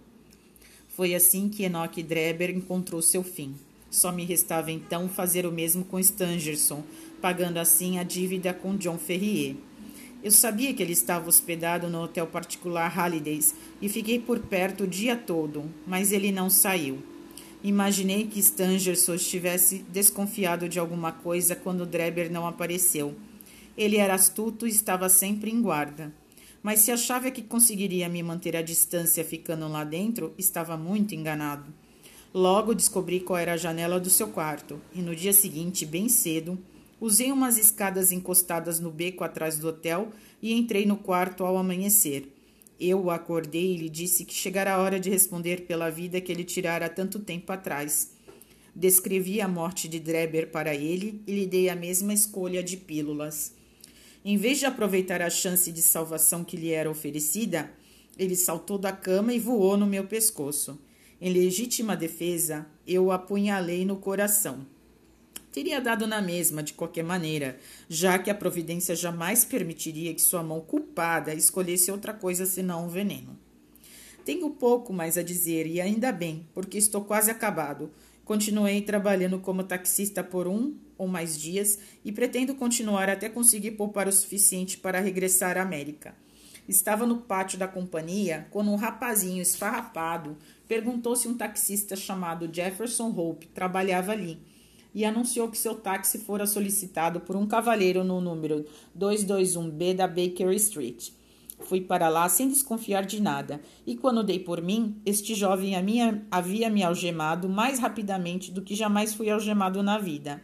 Foi 0.88 1.14
assim 1.14 1.48
que 1.48 1.64
Enoch 1.64 2.02
Dreber 2.02 2.50
encontrou 2.50 3.00
seu 3.00 3.22
fim. 3.22 3.54
Só 3.90 4.12
me 4.12 4.24
restava 4.24 4.70
então 4.70 5.08
fazer 5.08 5.46
o 5.46 5.50
mesmo 5.50 5.84
com 5.84 5.98
Stangerson, 5.98 6.84
pagando 7.20 7.58
assim 7.58 7.98
a 7.98 8.02
dívida 8.02 8.54
com 8.54 8.76
John 8.76 8.98
Ferrier. 8.98 9.56
Eu 10.22 10.30
sabia 10.30 10.74
que 10.74 10.83
ele 10.83 10.92
estava 10.92 11.28
hospedado 11.28 11.88
no 11.88 12.02
hotel 12.02 12.26
particular 12.26 12.88
Hallidays 12.88 13.54
e 13.80 13.88
fiquei 13.88 14.18
por 14.18 14.38
perto 14.38 14.85
o 14.85 14.87
dia 14.87 15.16
todo, 15.16 15.64
mas 15.87 16.12
ele 16.12 16.30
não 16.30 16.50
saiu. 16.50 17.02
Imaginei 17.64 18.26
que 18.26 18.38
Stangerson 18.38 19.14
estivesse 19.14 19.78
desconfiado 19.90 20.68
de 20.68 20.78
alguma 20.78 21.11
coisa 21.11 21.56
quando 21.56 21.87
Dreber 21.87 22.30
não 22.30 22.46
apareceu. 22.46 23.14
Ele 23.76 23.96
era 23.96 24.14
astuto 24.14 24.66
e 24.66 24.70
estava 24.70 25.09
sempre 25.09 25.50
em 25.50 25.62
guarda. 25.62 26.12
Mas 26.62 26.80
se 26.80 26.92
achava 26.92 27.30
que 27.30 27.40
conseguiria 27.40 28.06
me 28.06 28.22
manter 28.22 28.54
à 28.54 28.61
distância 28.61 29.24
ficando 29.24 29.66
lá 29.68 29.85
dentro, 29.85 30.35
estava 30.37 30.76
muito 30.76 31.14
enganado. 31.14 31.72
Logo 32.33 32.74
descobri 32.74 33.20
qual 33.20 33.38
era 33.38 33.54
a 33.54 33.56
janela 33.56 33.98
do 33.98 34.11
seu 34.11 34.28
quarto, 34.28 34.80
e 34.94 35.00
no 35.00 35.16
dia 35.16 35.33
seguinte, 35.33 35.87
bem 35.87 36.09
cedo, 36.09 36.59
Usei 37.00 37.32
umas 37.32 37.56
escadas 37.56 38.12
encostadas 38.12 38.78
no 38.78 38.90
beco 38.90 39.24
atrás 39.24 39.58
do 39.58 39.68
hotel 39.68 40.12
e 40.42 40.52
entrei 40.52 40.84
no 40.84 40.98
quarto 40.98 41.44
ao 41.44 41.56
amanhecer. 41.56 42.30
Eu 42.78 43.04
o 43.04 43.10
acordei 43.10 43.72
e 43.72 43.76
lhe 43.78 43.88
disse 43.88 44.22
que 44.22 44.34
chegara 44.34 44.74
a 44.74 44.78
hora 44.78 45.00
de 45.00 45.08
responder 45.08 45.62
pela 45.62 45.88
vida 45.88 46.20
que 46.20 46.30
ele 46.30 46.44
tirara 46.44 46.90
tanto 46.90 47.18
tempo 47.18 47.50
atrás. 47.52 48.10
Descrevi 48.74 49.40
a 49.40 49.48
morte 49.48 49.88
de 49.88 49.98
Dreber 49.98 50.50
para 50.50 50.74
ele 50.74 51.22
e 51.26 51.32
lhe 51.32 51.46
dei 51.46 51.70
a 51.70 51.74
mesma 51.74 52.12
escolha 52.12 52.62
de 52.62 52.76
pílulas. 52.76 53.54
Em 54.22 54.36
vez 54.36 54.58
de 54.58 54.66
aproveitar 54.66 55.22
a 55.22 55.30
chance 55.30 55.72
de 55.72 55.80
salvação 55.80 56.44
que 56.44 56.56
lhe 56.56 56.70
era 56.70 56.90
oferecida, 56.90 57.72
ele 58.18 58.36
saltou 58.36 58.76
da 58.76 58.92
cama 58.92 59.32
e 59.32 59.38
voou 59.38 59.78
no 59.78 59.86
meu 59.86 60.04
pescoço. 60.04 60.78
Em 61.18 61.32
legítima 61.32 61.96
defesa, 61.96 62.66
eu 62.86 63.06
o 63.06 63.12
apunhalei 63.12 63.86
no 63.86 63.96
coração 63.96 64.66
teria 65.52 65.80
dado 65.80 66.06
na 66.06 66.20
mesma 66.20 66.62
de 66.62 66.72
qualquer 66.72 67.02
maneira, 67.02 67.58
já 67.88 68.18
que 68.18 68.30
a 68.30 68.34
providência 68.34 68.94
jamais 68.94 69.44
permitiria 69.44 70.14
que 70.14 70.20
sua 70.22 70.42
mão 70.42 70.60
culpada 70.60 71.34
escolhesse 71.34 71.90
outra 71.90 72.12
coisa 72.12 72.46
senão 72.46 72.86
o 72.86 72.88
veneno. 72.88 73.38
Tenho 74.24 74.50
pouco 74.50 74.92
mais 74.92 75.16
a 75.18 75.22
dizer 75.22 75.66
e 75.66 75.80
ainda 75.80 76.12
bem, 76.12 76.46
porque 76.54 76.78
estou 76.78 77.02
quase 77.02 77.30
acabado. 77.30 77.90
Continuei 78.24 78.80
trabalhando 78.82 79.40
como 79.40 79.64
taxista 79.64 80.22
por 80.22 80.46
um 80.46 80.74
ou 80.96 81.08
mais 81.08 81.36
dias 81.36 81.78
e 82.04 82.12
pretendo 82.12 82.54
continuar 82.54 83.08
até 83.08 83.28
conseguir 83.28 83.72
poupar 83.72 84.06
o 84.06 84.12
suficiente 84.12 84.76
para 84.76 85.00
regressar 85.00 85.58
à 85.58 85.62
América. 85.62 86.14
Estava 86.68 87.04
no 87.04 87.16
pátio 87.22 87.58
da 87.58 87.66
companhia 87.66 88.46
quando 88.50 88.70
um 88.70 88.76
rapazinho 88.76 89.42
esfarrapado 89.42 90.36
perguntou 90.68 91.16
se 91.16 91.26
um 91.26 91.36
taxista 91.36 91.96
chamado 91.96 92.48
Jefferson 92.52 93.08
Hope 93.08 93.48
trabalhava 93.48 94.12
ali 94.12 94.38
e 94.94 95.05
anunciou 95.05 95.48
que 95.48 95.59
seu 95.59 95.74
táxi 95.74 96.18
fora 96.18 96.46
solicitado 96.46 97.20
por 97.20 97.37
um 97.37 97.46
cavalheiro 97.46 98.03
no 98.05 98.20
número 98.20 98.64
221B 98.98 99.94
da 99.94 100.07
Baker 100.07 100.50
Street. 100.53 101.11
Fui 101.61 101.81
para 101.81 102.09
lá 102.09 102.29
sem 102.29 102.48
desconfiar 102.48 103.05
de 103.05 103.20
nada, 103.20 103.61
e 103.87 103.94
quando 103.94 104.24
dei 104.24 104.38
por 104.38 104.62
mim, 104.62 104.96
este 105.05 105.35
jovem 105.35 105.74
havia 106.31 106.70
me 106.70 106.83
algemado 106.83 107.48
mais 107.48 107.79
rapidamente 107.79 108.50
do 108.50 108.62
que 108.62 108.74
jamais 108.74 109.12
fui 109.12 109.29
algemado 109.29 109.83
na 109.83 109.98
vida. 109.98 110.42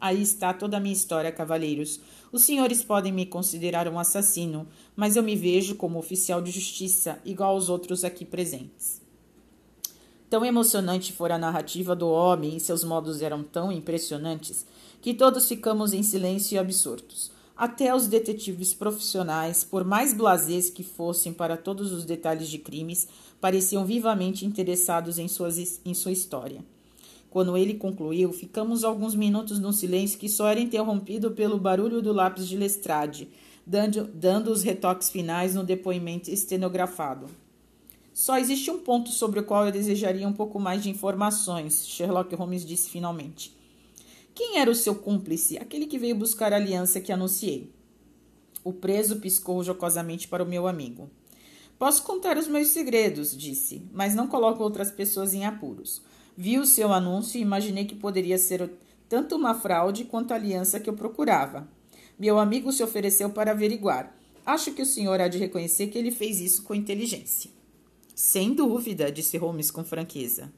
Aí 0.00 0.22
está 0.22 0.52
toda 0.52 0.76
a 0.76 0.80
minha 0.80 0.92
história, 0.92 1.32
cavalheiros. 1.32 1.98
Os 2.30 2.42
senhores 2.42 2.84
podem 2.84 3.12
me 3.12 3.26
considerar 3.26 3.88
um 3.88 3.98
assassino, 3.98 4.68
mas 4.94 5.16
eu 5.16 5.22
me 5.22 5.34
vejo 5.34 5.76
como 5.76 5.98
oficial 5.98 6.42
de 6.42 6.50
justiça, 6.50 7.18
igual 7.24 7.52
aos 7.52 7.68
outros 7.68 8.04
aqui 8.04 8.24
presentes. 8.24 9.03
Tão 10.34 10.44
emocionante 10.44 11.12
fora 11.12 11.36
a 11.36 11.38
narrativa 11.38 11.94
do 11.94 12.08
homem 12.08 12.56
e 12.56 12.60
seus 12.60 12.82
modos 12.82 13.22
eram 13.22 13.44
tão 13.44 13.70
impressionantes 13.70 14.66
que 15.00 15.14
todos 15.14 15.46
ficamos 15.46 15.92
em 15.92 16.02
silêncio 16.02 16.56
e 16.56 16.58
absortos. 16.58 17.30
Até 17.56 17.94
os 17.94 18.08
detetives 18.08 18.74
profissionais, 18.74 19.62
por 19.62 19.84
mais 19.84 20.12
blasés 20.12 20.68
que 20.68 20.82
fossem 20.82 21.32
para 21.32 21.56
todos 21.56 21.92
os 21.92 22.04
detalhes 22.04 22.48
de 22.48 22.58
crimes, 22.58 23.06
pareciam 23.40 23.86
vivamente 23.86 24.44
interessados 24.44 25.20
em, 25.20 25.28
suas, 25.28 25.80
em 25.84 25.94
sua 25.94 26.10
história. 26.10 26.64
Quando 27.30 27.56
ele 27.56 27.74
concluiu, 27.74 28.32
ficamos 28.32 28.82
alguns 28.82 29.14
minutos 29.14 29.60
num 29.60 29.70
silêncio 29.70 30.18
que 30.18 30.28
só 30.28 30.48
era 30.48 30.58
interrompido 30.58 31.30
pelo 31.30 31.60
barulho 31.60 32.02
do 32.02 32.12
lápis 32.12 32.48
de 32.48 32.56
Lestrade, 32.56 33.28
dando, 33.64 34.10
dando 34.12 34.50
os 34.50 34.64
retoques 34.64 35.10
finais 35.10 35.54
no 35.54 35.62
depoimento 35.62 36.28
estenografado. 36.28 37.43
Só 38.14 38.38
existe 38.38 38.70
um 38.70 38.78
ponto 38.78 39.10
sobre 39.10 39.40
o 39.40 39.44
qual 39.44 39.66
eu 39.66 39.72
desejaria 39.72 40.28
um 40.28 40.32
pouco 40.32 40.60
mais 40.60 40.84
de 40.84 40.88
informações, 40.88 41.84
Sherlock 41.84 42.32
Holmes 42.36 42.64
disse 42.64 42.88
finalmente. 42.88 43.52
Quem 44.32 44.60
era 44.60 44.70
o 44.70 44.74
seu 44.74 44.94
cúmplice, 44.94 45.58
aquele 45.58 45.86
que 45.86 45.98
veio 45.98 46.14
buscar 46.14 46.52
a 46.52 46.56
aliança 46.56 47.00
que 47.00 47.10
anunciei? 47.10 47.72
O 48.62 48.72
preso 48.72 49.16
piscou 49.16 49.64
jocosamente 49.64 50.28
para 50.28 50.44
o 50.44 50.46
meu 50.46 50.68
amigo. 50.68 51.10
Posso 51.76 52.04
contar 52.04 52.38
os 52.38 52.46
meus 52.46 52.68
segredos, 52.68 53.36
disse, 53.36 53.82
mas 53.92 54.14
não 54.14 54.28
coloco 54.28 54.62
outras 54.62 54.92
pessoas 54.92 55.34
em 55.34 55.44
apuros. 55.44 56.00
Vi 56.36 56.56
o 56.56 56.64
seu 56.64 56.92
anúncio 56.92 57.36
e 57.36 57.42
imaginei 57.42 57.84
que 57.84 57.96
poderia 57.96 58.38
ser 58.38 58.70
tanto 59.08 59.34
uma 59.34 59.54
fraude 59.54 60.04
quanto 60.04 60.30
a 60.30 60.36
aliança 60.36 60.78
que 60.78 60.88
eu 60.88 60.94
procurava. 60.94 61.68
Meu 62.16 62.38
amigo 62.38 62.70
se 62.70 62.82
ofereceu 62.84 63.30
para 63.30 63.50
averiguar. 63.50 64.16
Acho 64.46 64.72
que 64.72 64.82
o 64.82 64.86
senhor 64.86 65.20
há 65.20 65.26
de 65.26 65.38
reconhecer 65.38 65.88
que 65.88 65.98
ele 65.98 66.12
fez 66.12 66.40
isso 66.40 66.62
com 66.62 66.76
inteligência. 66.76 67.50
Sem 68.14 68.54
dúvida, 68.54 69.10
disse 69.10 69.36
Holmes 69.36 69.70
com 69.70 69.84
franqueza. 69.84 70.52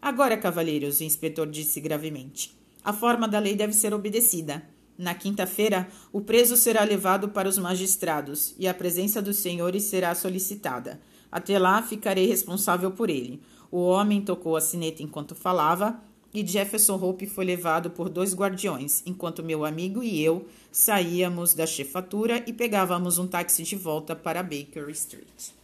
Agora, 0.00 0.36
cavalheiros, 0.36 1.00
o 1.00 1.04
inspetor 1.04 1.46
disse 1.46 1.80
gravemente. 1.80 2.54
A 2.84 2.92
forma 2.92 3.26
da 3.26 3.38
lei 3.38 3.54
deve 3.54 3.72
ser 3.72 3.94
obedecida. 3.94 4.62
Na 4.98 5.14
quinta-feira, 5.14 5.88
o 6.12 6.20
preso 6.20 6.56
será 6.56 6.84
levado 6.84 7.30
para 7.30 7.48
os 7.48 7.56
magistrados 7.56 8.54
e 8.58 8.68
a 8.68 8.74
presença 8.74 9.22
dos 9.22 9.36
senhores 9.36 9.84
será 9.84 10.14
solicitada. 10.14 11.00
Até 11.30 11.58
lá, 11.58 11.80
ficarei 11.82 12.26
responsável 12.26 12.90
por 12.90 13.08
ele. 13.08 13.40
O 13.70 13.78
homem 13.78 14.20
tocou 14.20 14.54
a 14.54 14.60
sineta 14.60 15.02
enquanto 15.02 15.34
falava 15.34 15.98
e 16.34 16.46
Jefferson 16.46 16.96
Hope 16.96 17.26
foi 17.26 17.44
levado 17.44 17.90
por 17.90 18.08
dois 18.08 18.34
guardiões, 18.34 19.02
enquanto 19.06 19.42
meu 19.42 19.64
amigo 19.64 20.02
e 20.02 20.22
eu 20.22 20.46
saíamos 20.70 21.54
da 21.54 21.66
chefatura 21.66 22.42
e 22.46 22.52
pegávamos 22.52 23.18
um 23.18 23.26
táxi 23.26 23.62
de 23.62 23.76
volta 23.76 24.16
para 24.16 24.42
Baker 24.42 24.88
Street. 24.90 25.61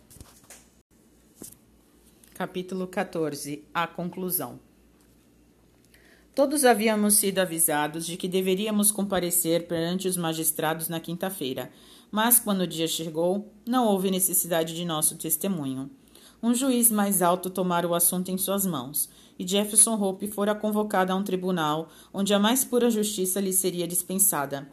Capítulo 2.39 2.87
14 2.87 3.65
A 3.75 3.85
conclusão 3.89 4.61
Todos 6.37 6.65
havíamos 6.65 7.15
sido 7.15 7.41
avisados 7.41 8.07
de 8.07 8.17
que 8.17 8.29
deveríamos 8.29 8.93
comparecer 8.93 9.67
perante 9.67 10.07
os 10.07 10.17
magistrados 10.17 10.89
na 10.89 11.01
quinta-feira, 11.01 11.69
mas 12.13 12.39
quando 12.39 12.61
o 12.61 12.67
dia 12.69 12.87
chegou, 12.87 13.53
não 13.67 13.89
houve 13.89 14.09
necessidade 14.09 14.77
de 14.77 14.85
nosso 14.85 15.17
testemunho. 15.17 15.91
Um 16.41 16.55
juiz 16.55 16.93
mais 16.93 17.23
alto 17.23 17.51
tomara 17.51 17.89
o 17.89 17.93
assunto 17.93 18.31
em 18.31 18.39
suas 18.39 18.65
mãos, 18.65 19.09
e 19.37 19.45
Jefferson 19.45 20.01
Hope 20.01 20.29
fora 20.29 20.55
convocado 20.55 21.13
a 21.13 21.17
um 21.17 21.25
tribunal 21.25 21.89
onde 22.15 22.33
a 22.33 22.39
mais 22.39 22.65
pura 22.65 22.89
justiça 22.89 23.41
lhe 23.41 23.53
seria 23.53 23.89
dispensada. 23.89 24.69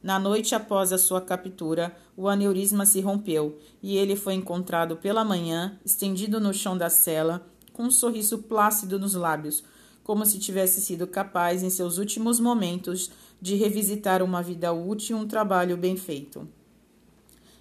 Na 0.00 0.16
noite 0.18 0.54
após 0.54 0.92
a 0.92 0.98
sua 0.98 1.20
captura, 1.20 1.94
o 2.20 2.28
aneurisma 2.28 2.84
se 2.84 3.00
rompeu 3.00 3.58
e 3.82 3.96
ele 3.96 4.14
foi 4.14 4.34
encontrado 4.34 4.94
pela 4.94 5.24
manhã, 5.24 5.80
estendido 5.82 6.38
no 6.38 6.52
chão 6.52 6.76
da 6.76 6.90
cela, 6.90 7.46
com 7.72 7.84
um 7.84 7.90
sorriso 7.90 8.40
plácido 8.42 8.98
nos 8.98 9.14
lábios, 9.14 9.64
como 10.04 10.26
se 10.26 10.38
tivesse 10.38 10.82
sido 10.82 11.06
capaz, 11.06 11.62
em 11.62 11.70
seus 11.70 11.96
últimos 11.96 12.38
momentos, 12.38 13.10
de 13.40 13.54
revisitar 13.54 14.22
uma 14.22 14.42
vida 14.42 14.70
útil 14.70 15.16
e 15.16 15.20
um 15.22 15.26
trabalho 15.26 15.78
bem 15.78 15.96
feito. 15.96 16.46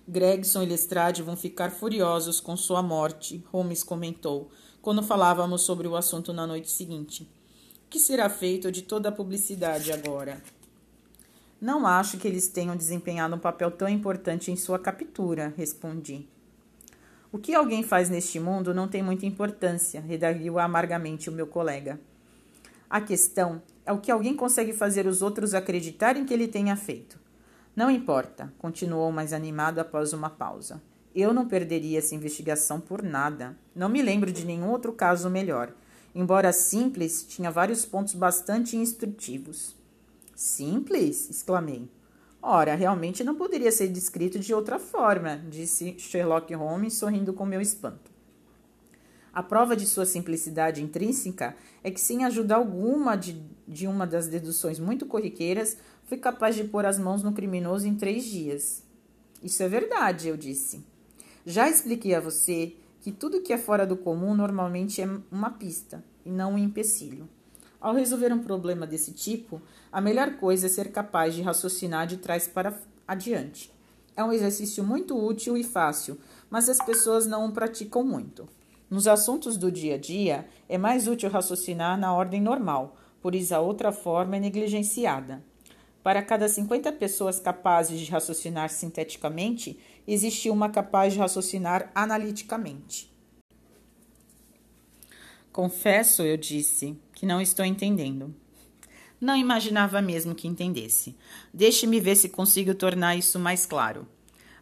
Gregson 0.06 0.64
e 0.64 0.66
Lestrade 0.66 1.24
vão 1.24 1.38
ficar 1.38 1.72
furiosos 1.72 2.42
com 2.42 2.58
sua 2.58 2.84
morte, 2.84 3.42
Holmes 3.54 3.82
comentou, 3.82 4.50
quando 4.82 5.02
falávamos 5.02 5.62
sobre 5.62 5.88
o 5.88 5.96
assunto 5.96 6.34
na 6.34 6.46
noite 6.46 6.70
seguinte. 6.70 7.24
O 7.86 7.90
que 7.90 7.98
será 7.98 8.30
feito 8.30 8.70
de 8.74 8.82
toda 8.82 9.08
a 9.08 9.14
publicidade 9.14 9.90
agora? 9.94 10.44
Não 11.62 11.86
acho 11.86 12.18
que 12.18 12.28
eles 12.28 12.48
tenham 12.48 12.76
desempenhado 12.76 13.36
um 13.36 13.40
papel 13.40 13.70
tão 13.70 13.90
importante 13.90 14.50
em 14.50 14.56
sua 14.56 14.80
captura, 14.80 15.54
respondi. 15.58 16.26
O 17.32 17.38
que 17.38 17.54
alguém 17.54 17.84
faz 17.84 18.10
neste 18.10 18.40
mundo 18.40 18.74
não 18.74 18.88
tem 18.88 19.04
muita 19.04 19.26
importância, 19.26 20.00
redarguiu 20.00 20.58
amargamente 20.58 21.30
o 21.30 21.34
meu 21.34 21.46
colega. 21.46 22.00
A 22.90 23.02
questão 23.02 23.62
é 23.86 23.92
o 23.92 24.00
que 24.00 24.10
alguém 24.10 24.36
consegue 24.36 24.72
fazer 24.72 25.06
os 25.06 25.22
outros 25.22 25.54
acreditarem 25.54 26.26
que 26.26 26.34
ele 26.34 26.48
tenha 26.48 26.76
feito. 26.76 27.20
Não 27.76 27.92
importa, 27.92 28.52
continuou 28.58 29.12
mais 29.12 29.34
animado 29.34 29.80
após 29.80 30.14
uma 30.14 30.30
pausa. 30.30 30.82
Eu 31.14 31.34
não 31.34 31.48
perderia 31.48 32.00
essa 32.00 32.16
investigação 32.16 32.80
por 32.80 33.04
nada. 33.04 33.58
Não 33.76 33.90
me 33.90 34.02
lembro 34.02 34.32
de 34.32 34.46
nenhum 34.46 34.70
outro 34.70 34.94
caso 34.94 35.30
melhor. 35.30 35.74
Embora 36.16 36.52
simples, 36.54 37.24
tinha 37.28 37.52
vários 37.52 37.86
pontos 37.86 38.16
bastante 38.16 38.76
instrutivos. 38.76 39.79
Simples? 40.40 41.30
exclamei. 41.30 41.92
Ora, 42.42 42.74
realmente 42.74 43.26
não 43.26 43.36
poderia 43.36 43.74
ser 43.74 43.90
descrito 43.90 44.40
de 44.40 44.54
outra 44.54 44.80
forma, 44.80 45.36
disse 45.50 46.00
Sherlock 46.00 46.54
Holmes, 46.56 46.94
sorrindo 46.94 47.34
com 47.34 47.46
meu 47.46 47.60
espanto. 47.60 48.10
A 49.34 49.44
prova 49.44 49.76
de 49.76 49.86
sua 49.86 50.06
simplicidade 50.06 50.82
intrínseca 50.82 51.58
é 51.84 51.92
que, 51.92 52.00
sem 52.00 52.24
ajuda 52.24 52.56
alguma 52.56 53.18
de, 53.18 53.44
de 53.68 53.86
uma 53.86 54.08
das 54.08 54.30
deduções 54.30 54.80
muito 54.80 55.06
corriqueiras, 55.06 55.76
fui 56.06 56.18
capaz 56.18 56.56
de 56.56 56.64
pôr 56.64 56.86
as 56.86 56.98
mãos 56.98 57.22
no 57.22 57.34
criminoso 57.34 57.86
em 57.86 57.96
três 57.96 58.24
dias. 58.24 58.82
Isso 59.44 59.62
é 59.62 59.68
verdade, 59.68 60.30
eu 60.30 60.38
disse. 60.38 60.86
Já 61.46 61.70
expliquei 61.70 62.16
a 62.16 62.22
você 62.22 62.78
que 63.02 63.12
tudo 63.12 63.42
que 63.42 63.52
é 63.52 63.58
fora 63.58 63.86
do 63.86 63.98
comum 63.98 64.34
normalmente 64.34 65.02
é 65.02 65.10
uma 65.30 65.52
pista 65.52 66.02
e 66.26 66.32
não 66.32 66.54
um 66.54 66.58
empecilho. 66.58 67.28
Ao 67.82 67.94
resolver 67.94 68.34
um 68.34 68.44
problema 68.44 68.86
desse 68.86 69.14
tipo, 69.14 69.62
a 69.90 70.02
melhor 70.02 70.36
coisa 70.36 70.66
é 70.66 70.70
ser 70.70 70.92
capaz 70.92 71.34
de 71.34 71.42
raciocinar 71.42 72.06
de 72.06 72.18
trás 72.18 72.46
para 72.46 72.78
adiante. 73.08 73.72
É 74.18 74.24
um 74.24 74.34
exercício 74.34 74.84
muito 74.84 75.18
útil 75.18 75.56
e 75.56 75.64
fácil, 75.64 76.20
mas 76.50 76.68
as 76.68 76.78
pessoas 76.86 77.26
não 77.26 77.46
o 77.46 77.54
praticam 77.54 78.04
muito. 78.04 78.50
Nos 78.90 79.08
assuntos 79.08 79.56
do 79.56 79.72
dia 79.72 79.96
a 79.96 79.98
dia, 79.98 80.46
é 80.68 80.78
mais 80.78 81.08
útil 81.08 81.30
raciocinar 81.30 81.98
na 81.98 82.14
ordem 82.14 82.42
normal, 82.42 82.98
pois 83.22 83.52
a 83.54 83.62
outra 83.62 83.94
forma 83.94 84.36
é 84.36 84.40
negligenciada. 84.42 85.42
Para 86.04 86.22
cada 86.22 86.50
50 86.50 86.92
pessoas 86.94 87.40
capazes 87.40 87.98
de 87.98 88.12
raciocinar 88.12 88.70
sinteticamente, 88.70 89.80
existe 90.06 90.50
uma 90.50 90.70
capaz 90.70 91.14
de 91.14 91.20
raciocinar 91.20 91.90
analiticamente. 91.96 93.10
Confesso, 95.52 96.22
eu 96.22 96.38
disse, 96.38 96.96
que 97.14 97.26
não 97.26 97.42
estou 97.42 97.66
entendendo. 97.66 98.34
Não 99.20 99.36
imaginava 99.36 100.02
mesmo 100.02 100.36
que 100.36 100.48
entendesse. 100.48 101.18
Deixe-me 101.54 102.00
ver 102.00 102.16
se 102.16 102.30
consigo 102.30 102.74
tornar 102.74 103.16
isso 103.16 103.40
mais 103.40 103.66
claro. 103.66 104.08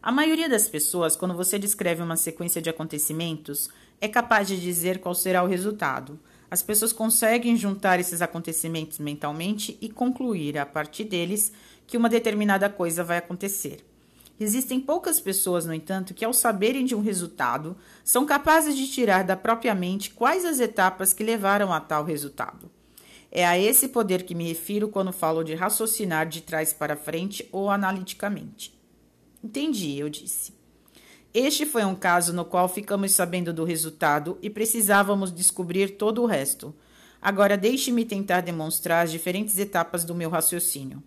A 0.02 0.12
maioria 0.12 0.47
das 0.47 0.69
pessoas, 0.69 1.15
quando 1.15 1.36
você 1.36 1.60
descreve 1.60 2.02
uma 2.02 2.15
sequência 2.15 2.62
de 2.62 2.69
acontecimentos, 2.69 3.69
é 4.00 4.08
capaz 4.08 4.47
de 4.47 4.60
dizer 4.60 5.00
qual 5.00 5.13
será 5.13 5.43
o 5.43 5.47
resultado. 5.47 6.19
As 6.50 6.63
pessoas 6.63 6.93
conseguem 6.93 7.58
juntar 7.58 8.00
esses 8.00 8.21
acontecimentos 8.21 9.00
mentalmente 9.00 9.78
e 9.82 9.89
concluir, 9.89 10.58
a 10.58 10.65
partir 10.65 11.04
deles, 11.04 11.52
que 11.86 11.97
uma 11.97 12.10
determinada 12.10 12.69
coisa 12.69 13.04
vai 13.04 13.17
acontecer. 13.17 13.87
Existem 14.39 14.80
poucas 14.80 15.19
pessoas, 15.19 15.65
no 15.65 15.73
entanto, 15.73 16.13
que, 16.13 16.23
ao 16.23 16.32
saberem 16.32 16.86
de 16.86 16.93
um 16.93 17.02
resultado, 17.02 17.76
são 18.04 18.26
capazes 18.26 18.76
de 18.76 18.88
tirar 18.88 19.23
da 19.23 19.36
própria 19.36 19.73
mente 19.73 20.12
quais 20.12 20.45
as 20.45 20.60
etapas 20.60 21.12
que 21.12 21.23
levaram 21.23 21.73
a 21.73 21.80
tal 21.80 22.04
resultado. 22.04 22.69
É 23.32 23.45
a 23.45 23.58
esse 23.58 23.88
poder 23.88 24.23
que 24.23 24.36
me 24.36 24.47
refiro 24.47 24.89
quando 24.89 25.12
falo 25.12 25.43
de 25.43 25.56
raciocinar 25.56 26.28
de 26.28 26.41
trás 26.41 26.71
para 26.71 26.95
frente 26.95 27.47
ou 27.52 27.69
analiticamente. 27.69 28.78
Entendi, 29.43 29.97
eu 29.97 30.08
disse. 30.08 30.54
Este 31.34 31.65
foi 31.65 31.84
um 31.84 31.95
caso 31.95 32.32
no 32.32 32.45
qual 32.45 32.69
ficamos 32.69 33.12
sabendo 33.12 33.52
do 33.52 33.63
resultado 33.63 34.38
e 34.41 34.50
precisávamos 34.50 35.32
descobrir 35.32 35.97
todo 35.97 36.21
o 36.21 36.26
resto. 36.26 36.73
Agora 37.21 37.58
deixe-me 37.58 38.06
tentar 38.06 38.41
demonstrar 38.41 39.04
as 39.04 39.12
diferentes 39.12 39.58
etapas 39.58 40.06
do 40.06 40.15
meu 40.15 40.30
raciocínio. 40.30 41.04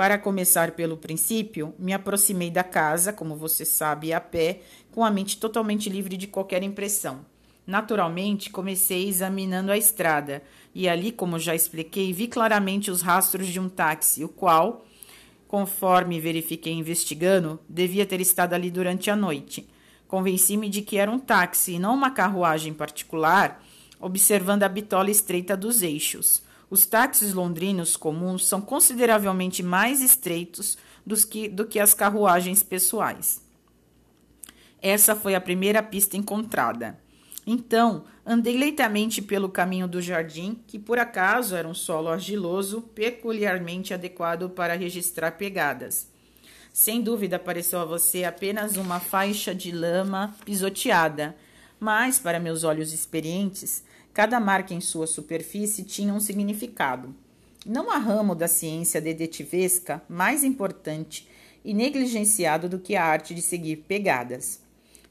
Para 0.00 0.16
começar 0.16 0.70
pelo 0.70 0.96
princípio, 0.96 1.74
me 1.78 1.92
aproximei 1.92 2.50
da 2.50 2.64
casa, 2.64 3.12
como 3.12 3.36
você 3.36 3.66
sabe, 3.66 4.14
a 4.14 4.18
pé, 4.18 4.62
com 4.90 5.04
a 5.04 5.10
mente 5.10 5.36
totalmente 5.36 5.90
livre 5.90 6.16
de 6.16 6.26
qualquer 6.26 6.62
impressão. 6.62 7.20
Naturalmente, 7.66 8.48
comecei 8.48 9.06
examinando 9.06 9.70
a 9.70 9.76
estrada, 9.76 10.42
e 10.74 10.88
ali, 10.88 11.12
como 11.12 11.38
já 11.38 11.54
expliquei, 11.54 12.14
vi 12.14 12.28
claramente 12.28 12.90
os 12.90 13.02
rastros 13.02 13.46
de 13.48 13.60
um 13.60 13.68
táxi, 13.68 14.24
o 14.24 14.28
qual, 14.30 14.86
Conforme 15.46 16.18
verifiquei 16.18 16.72
investigando, 16.72 17.60
devia 17.68 18.06
ter 18.06 18.22
estado 18.22 18.54
ali 18.54 18.70
durante 18.70 19.10
a 19.10 19.16
noite. 19.16 19.68
Convenci-me 20.08 20.70
de 20.70 20.80
que 20.80 20.96
era 20.96 21.10
um 21.10 21.18
táxi 21.18 21.74
e 21.74 21.78
não 21.78 21.92
uma 21.92 22.10
carruagem 22.10 22.72
particular, 22.72 23.62
observando 24.00 24.62
a 24.62 24.68
bitola 24.70 25.10
estreita 25.10 25.54
dos 25.54 25.82
eixos. 25.82 26.42
Os 26.70 26.86
táxis 26.86 27.32
londrinos 27.34 27.96
comuns 27.96 28.46
são 28.46 28.60
consideravelmente 28.60 29.60
mais 29.60 30.00
estreitos 30.00 30.78
que, 31.28 31.48
do 31.48 31.66
que 31.66 31.80
as 31.80 31.92
carruagens 31.92 32.62
pessoais. 32.62 33.42
Essa 34.80 35.16
foi 35.16 35.34
a 35.34 35.40
primeira 35.40 35.82
pista 35.82 36.16
encontrada. 36.16 36.98
Então, 37.44 38.04
andei 38.24 38.56
leitamente 38.56 39.20
pelo 39.20 39.48
caminho 39.48 39.88
do 39.88 40.00
jardim, 40.00 40.62
que 40.66 40.78
por 40.78 40.98
acaso 40.98 41.56
era 41.56 41.66
um 41.66 41.74
solo 41.74 42.08
argiloso, 42.08 42.82
peculiarmente 42.82 43.92
adequado 43.92 44.48
para 44.48 44.74
registrar 44.74 45.32
pegadas. 45.32 46.08
Sem 46.72 47.02
dúvida 47.02 47.36
apareceu 47.36 47.80
a 47.80 47.84
você 47.84 48.22
apenas 48.22 48.76
uma 48.76 49.00
faixa 49.00 49.52
de 49.52 49.72
lama 49.72 50.34
pisoteada, 50.44 51.36
mas, 51.80 52.18
para 52.18 52.38
meus 52.38 52.62
olhos 52.62 52.92
experientes, 52.92 53.82
cada 54.12 54.40
marca 54.40 54.74
em 54.74 54.80
sua 54.80 55.06
superfície 55.06 55.84
tinha 55.84 56.12
um 56.12 56.20
significado. 56.20 57.14
Não 57.64 57.90
há 57.90 57.98
ramo 57.98 58.34
da 58.34 58.48
ciência 58.48 59.00
detetivesca 59.00 60.02
mais 60.08 60.42
importante 60.42 61.28
e 61.64 61.74
negligenciado 61.74 62.68
do 62.68 62.78
que 62.78 62.96
a 62.96 63.04
arte 63.04 63.34
de 63.34 63.42
seguir 63.42 63.84
pegadas. 63.88 64.60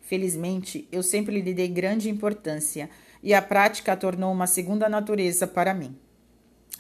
Felizmente, 0.02 0.88
eu 0.92 1.04
sempre 1.04 1.40
lhe 1.40 1.54
dei 1.54 1.68
grande 1.68 2.10
importância 2.10 2.90
e 3.22 3.34
a 3.34 3.42
prática 3.42 3.94
a 3.94 3.98
tornou 3.98 4.32
uma 4.32 4.48
segunda 4.48 4.90
natureza 4.90 5.46
para 5.46 5.74
mim. 5.74 5.96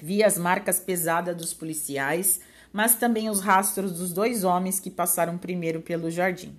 Vi 0.01 0.23
as 0.23 0.37
marcas 0.37 0.79
pesadas 0.79 1.35
dos 1.35 1.53
policiais, 1.53 2.39
mas 2.71 2.95
também 2.95 3.29
os 3.29 3.39
rastros 3.39 3.97
dos 3.97 4.13
dois 4.13 4.43
homens 4.43 4.79
que 4.79 4.89
passaram 4.89 5.37
primeiro 5.37 5.81
pelo 5.81 6.09
jardim. 6.09 6.55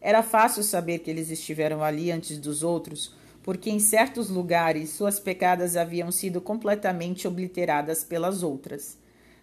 Era 0.00 0.22
fácil 0.22 0.62
saber 0.62 0.98
que 0.98 1.10
eles 1.10 1.30
estiveram 1.30 1.82
ali 1.82 2.10
antes 2.10 2.36
dos 2.38 2.62
outros, 2.62 3.14
porque 3.44 3.68
em 3.68 3.78
certos 3.78 4.30
lugares 4.30 4.88
suas 4.90 5.20
pegadas 5.20 5.76
haviam 5.76 6.10
sido 6.10 6.40
completamente 6.40 7.28
obliteradas 7.28 8.02
pelas 8.02 8.42
outras. 8.42 8.98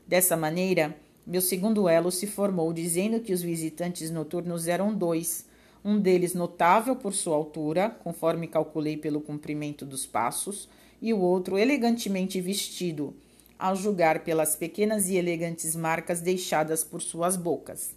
Dessa 0.07 0.35
maneira, 0.35 0.97
meu 1.25 1.39
segundo 1.39 1.87
elo 1.87 2.11
se 2.11 2.25
formou 2.25 2.73
dizendo 2.73 3.19
que 3.19 3.31
os 3.31 3.43
visitantes 3.43 4.09
noturnos 4.09 4.67
eram 4.67 4.91
dois, 4.91 5.45
um 5.85 5.99
deles 5.99 6.33
notável 6.33 6.95
por 6.95 7.13
sua 7.13 7.35
altura, 7.35 7.91
conforme 8.03 8.47
calculei 8.47 8.97
pelo 8.97 9.21
comprimento 9.21 9.85
dos 9.85 10.07
passos, 10.07 10.67
e 10.99 11.13
o 11.13 11.19
outro 11.19 11.55
elegantemente 11.55 12.41
vestido, 12.41 13.15
ao 13.57 13.75
julgar 13.75 14.23
pelas 14.23 14.55
pequenas 14.55 15.09
e 15.09 15.15
elegantes 15.15 15.75
marcas 15.75 16.21
deixadas 16.21 16.83
por 16.83 17.03
suas 17.03 17.35
bocas, 17.35 17.95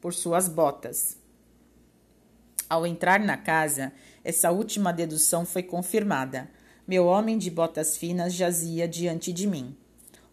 por 0.00 0.14
suas 0.14 0.48
botas. 0.48 1.18
Ao 2.68 2.86
entrar 2.86 3.20
na 3.20 3.36
casa, 3.36 3.92
essa 4.24 4.50
última 4.50 4.90
dedução 4.90 5.44
foi 5.44 5.62
confirmada. 5.62 6.48
Meu 6.88 7.04
homem 7.06 7.36
de 7.36 7.50
botas 7.50 7.96
finas 7.96 8.32
jazia 8.32 8.88
diante 8.88 9.32
de 9.32 9.46
mim. 9.46 9.76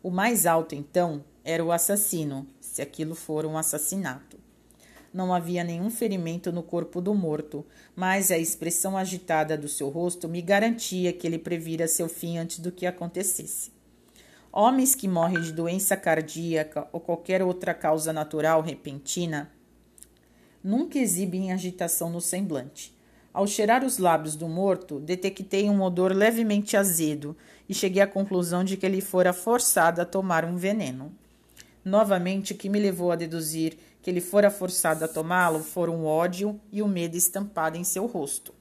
O 0.01 0.09
mais 0.09 0.45
alto, 0.45 0.73
então, 0.73 1.23
era 1.43 1.63
o 1.63 1.71
assassino, 1.71 2.47
se 2.59 2.81
aquilo 2.81 3.13
for 3.13 3.45
um 3.45 3.57
assassinato. 3.57 4.39
Não 5.13 5.33
havia 5.33 5.63
nenhum 5.63 5.89
ferimento 5.89 6.53
no 6.53 6.63
corpo 6.63 7.01
do 7.01 7.13
morto, 7.13 7.65
mas 7.93 8.31
a 8.31 8.37
expressão 8.37 8.95
agitada 8.95 9.57
do 9.57 9.67
seu 9.67 9.89
rosto 9.89 10.29
me 10.29 10.41
garantia 10.41 11.11
que 11.11 11.27
ele 11.27 11.37
previra 11.37 11.85
seu 11.87 12.07
fim 12.07 12.37
antes 12.37 12.59
do 12.59 12.71
que 12.71 12.85
acontecesse. 12.85 13.71
Homens 14.53 14.95
que 14.95 15.07
morrem 15.07 15.41
de 15.41 15.51
doença 15.51 15.97
cardíaca 15.97 16.87
ou 16.93 16.99
qualquer 16.99 17.41
outra 17.41 17.73
causa 17.73 18.13
natural 18.13 18.61
repentina 18.61 19.51
nunca 20.63 20.97
exibem 20.97 21.51
agitação 21.51 22.09
no 22.09 22.21
semblante. 22.21 22.93
Ao 23.33 23.47
cheirar 23.47 23.85
os 23.85 23.97
lábios 23.97 24.35
do 24.35 24.47
morto, 24.47 24.99
detectei 24.99 25.69
um 25.69 25.81
odor 25.81 26.11
levemente 26.11 26.75
azedo 26.75 27.35
e 27.67 27.73
cheguei 27.73 28.01
à 28.01 28.07
conclusão 28.07 28.63
de 28.63 28.75
que 28.75 28.85
ele 28.85 28.99
fora 28.99 29.31
forçado 29.31 30.01
a 30.01 30.05
tomar 30.05 30.43
um 30.43 30.57
veneno. 30.57 31.13
Novamente, 31.83 32.53
o 32.53 32.57
que 32.57 32.69
me 32.69 32.79
levou 32.79 33.11
a 33.11 33.15
deduzir 33.15 33.77
que 34.01 34.09
ele 34.09 34.21
fora 34.21 34.49
forçado 34.49 35.05
a 35.05 35.07
tomá-lo 35.07 35.63
foram 35.63 36.01
o 36.01 36.05
ódio 36.05 36.59
e 36.71 36.81
o 36.81 36.87
medo 36.87 37.15
estampado 37.15 37.77
em 37.77 37.83
seu 37.83 38.05
rosto. 38.05 38.53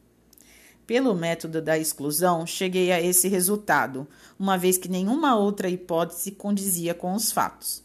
Pelo 0.86 1.14
método 1.14 1.62
da 1.62 1.78
exclusão, 1.78 2.46
cheguei 2.46 2.92
a 2.92 3.00
esse 3.00 3.28
resultado, 3.28 4.06
uma 4.38 4.58
vez 4.58 4.76
que 4.76 4.88
nenhuma 4.88 5.36
outra 5.36 5.68
hipótese 5.68 6.32
condizia 6.32 6.94
com 6.94 7.14
os 7.14 7.30
fatos. 7.32 7.82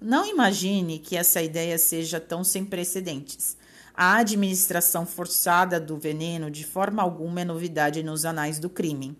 Não 0.00 0.26
imagine 0.26 0.98
que 0.98 1.16
essa 1.16 1.42
ideia 1.42 1.78
seja 1.78 2.20
tão 2.20 2.44
sem 2.44 2.64
precedentes. 2.64 3.56
A 3.98 4.16
administração 4.16 5.06
forçada 5.06 5.80
do 5.80 5.96
veneno 5.96 6.50
de 6.50 6.66
forma 6.66 7.02
alguma 7.02 7.40
é 7.40 7.44
novidade 7.46 8.02
nos 8.02 8.26
anais 8.26 8.58
do 8.58 8.68
crime. 8.68 9.16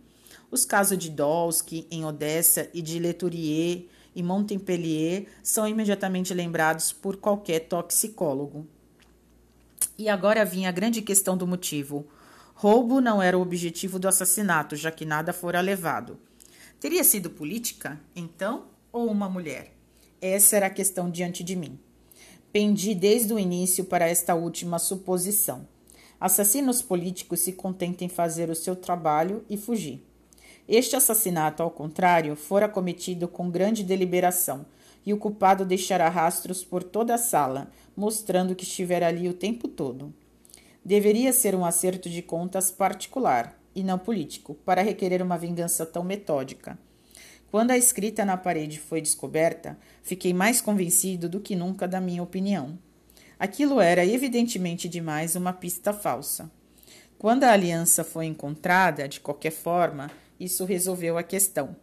Os 0.50 0.66
casos 0.66 0.98
de 0.98 1.08
Dolsky 1.08 1.86
em 1.90 2.04
Odessa 2.04 2.68
e 2.74 2.82
de 2.82 2.98
Leturier 2.98 3.86
e 4.14 4.22
Montpellier 4.22 5.28
são 5.42 5.66
imediatamente 5.66 6.34
lembrados 6.34 6.92
por 6.92 7.16
qualquer 7.16 7.60
toxicólogo. 7.60 8.66
E 9.96 10.10
agora 10.10 10.44
vinha 10.44 10.68
a 10.68 10.72
grande 10.72 11.00
questão 11.00 11.38
do 11.38 11.46
motivo. 11.46 12.06
Roubo 12.54 13.00
não 13.00 13.22
era 13.22 13.38
o 13.38 13.40
objetivo 13.40 13.98
do 13.98 14.06
assassinato, 14.06 14.76
já 14.76 14.90
que 14.90 15.06
nada 15.06 15.32
fora 15.32 15.62
levado. 15.62 16.18
Teria 16.78 17.02
sido 17.02 17.30
política, 17.30 17.98
então, 18.14 18.66
ou 18.92 19.10
uma 19.10 19.26
mulher? 19.30 19.72
Essa 20.20 20.56
era 20.56 20.66
a 20.66 20.70
questão 20.70 21.10
diante 21.10 21.42
de 21.42 21.56
mim. 21.56 21.78
Pendi 22.58 22.94
desde 22.94 23.34
o 23.34 23.38
início 23.38 23.84
para 23.84 24.08
esta 24.08 24.34
última 24.34 24.78
suposição. 24.78 25.68
Assassinos 26.18 26.80
políticos 26.80 27.40
se 27.40 27.52
contentam 27.52 28.06
em 28.06 28.08
fazer 28.08 28.48
o 28.48 28.54
seu 28.54 28.74
trabalho 28.74 29.44
e 29.46 29.58
fugir. 29.58 30.02
Este 30.66 30.96
assassinato, 30.96 31.62
ao 31.62 31.70
contrário, 31.70 32.34
fora 32.34 32.66
cometido 32.66 33.28
com 33.28 33.50
grande 33.50 33.84
deliberação, 33.84 34.64
e 35.04 35.12
o 35.12 35.18
culpado 35.18 35.66
deixará 35.66 36.08
rastros 36.08 36.64
por 36.64 36.82
toda 36.82 37.16
a 37.16 37.18
sala, 37.18 37.70
mostrando 37.94 38.54
que 38.54 38.64
estivera 38.64 39.06
ali 39.06 39.28
o 39.28 39.34
tempo 39.34 39.68
todo. 39.68 40.10
Deveria 40.82 41.34
ser 41.34 41.54
um 41.54 41.62
acerto 41.62 42.08
de 42.08 42.22
contas 42.22 42.70
particular, 42.70 43.60
e 43.74 43.82
não 43.82 43.98
político, 43.98 44.54
para 44.64 44.80
requerer 44.80 45.20
uma 45.20 45.36
vingança 45.36 45.84
tão 45.84 46.02
metódica. 46.02 46.78
Quando 47.56 47.70
a 47.70 47.78
escrita 47.78 48.22
na 48.22 48.36
parede 48.36 48.78
foi 48.78 49.00
descoberta, 49.00 49.78
fiquei 50.02 50.34
mais 50.34 50.60
convencido 50.60 51.26
do 51.26 51.40
que 51.40 51.56
nunca 51.56 51.88
da 51.88 51.98
minha 52.02 52.22
opinião. 52.22 52.78
Aquilo 53.38 53.80
era 53.80 54.04
evidentemente 54.04 54.90
demais 54.90 55.34
uma 55.36 55.54
pista 55.54 55.90
falsa. 55.90 56.50
Quando 57.18 57.44
a 57.44 57.52
aliança 57.52 58.04
foi 58.04 58.26
encontrada, 58.26 59.08
de 59.08 59.20
qualquer 59.20 59.52
forma, 59.52 60.10
isso 60.38 60.66
resolveu 60.66 61.16
a 61.16 61.22
questão. 61.22 61.74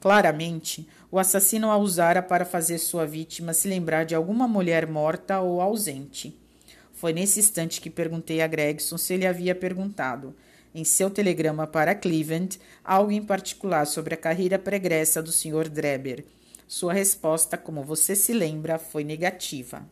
Claramente, 0.00 0.88
o 1.12 1.16
assassino 1.16 1.70
a 1.70 1.78
usara 1.78 2.22
para 2.22 2.44
fazer 2.44 2.78
sua 2.78 3.06
vítima 3.06 3.54
se 3.54 3.68
lembrar 3.68 4.02
de 4.02 4.16
alguma 4.16 4.48
mulher 4.48 4.88
morta 4.88 5.38
ou 5.38 5.60
ausente. 5.60 6.36
Foi 6.92 7.12
nesse 7.12 7.38
instante 7.38 7.80
que 7.80 7.88
perguntei 7.88 8.40
a 8.42 8.48
Gregson 8.48 8.98
se 8.98 9.14
ele 9.14 9.28
havia 9.28 9.54
perguntado, 9.54 10.34
em 10.74 10.84
seu 10.84 11.10
telegrama 11.10 11.66
para 11.66 11.94
Cleveland, 11.94 12.60
algo 12.84 13.10
em 13.10 13.22
particular 13.22 13.86
sobre 13.86 14.14
a 14.14 14.16
carreira 14.16 14.58
pregressa 14.58 15.22
do 15.22 15.32
Sr. 15.32 15.68
Dreber. 15.68 16.24
Sua 16.66 16.92
resposta, 16.92 17.56
como 17.56 17.82
você 17.82 18.14
se 18.14 18.32
lembra, 18.32 18.78
foi 18.78 19.02
negativa. 19.02 19.84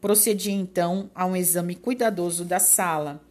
Procedi 0.00 0.50
então 0.50 1.10
a 1.14 1.24
um 1.24 1.36
exame 1.36 1.76
cuidadoso 1.76 2.44
da 2.44 2.58
sala 2.58 3.22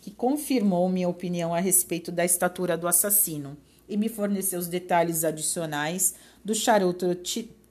que 0.00 0.10
confirmou 0.10 0.88
minha 0.88 1.08
opinião 1.08 1.54
a 1.54 1.60
respeito 1.60 2.10
da 2.10 2.24
estatura 2.24 2.76
do 2.76 2.88
assassino 2.88 3.56
e 3.88 3.96
me 3.96 4.08
forneceu 4.08 4.58
os 4.58 4.66
detalhes 4.66 5.24
adicionais 5.24 6.14
do 6.44 6.54
charuto 6.54 7.06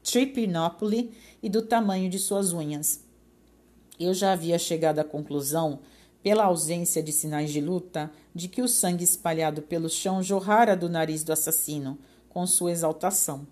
Tripinopoli 0.04 1.12
e 1.42 1.50
do 1.50 1.62
tamanho 1.62 2.10
de 2.10 2.20
suas 2.20 2.54
unhas. 2.54 3.04
Eu 4.00 4.14
já 4.14 4.32
havia 4.32 4.58
chegado 4.58 5.00
à 5.00 5.04
conclusão, 5.04 5.80
pela 6.22 6.46
ausência 6.46 7.02
de 7.02 7.12
sinais 7.12 7.52
de 7.52 7.62
luta, 7.62 8.12
de 8.34 8.48
que 8.48 8.62
o 8.62 8.68
sangue 8.68 9.04
espalhado 9.04 9.62
pelo 9.62 9.90
chão 9.90 10.22
jorrara 10.22 10.76
do 10.76 10.90
nariz 10.90 11.24
do 11.24 11.34
assassino, 11.34 11.98
com 12.30 12.46
sua 12.46 12.72
exaltação. 12.72 13.48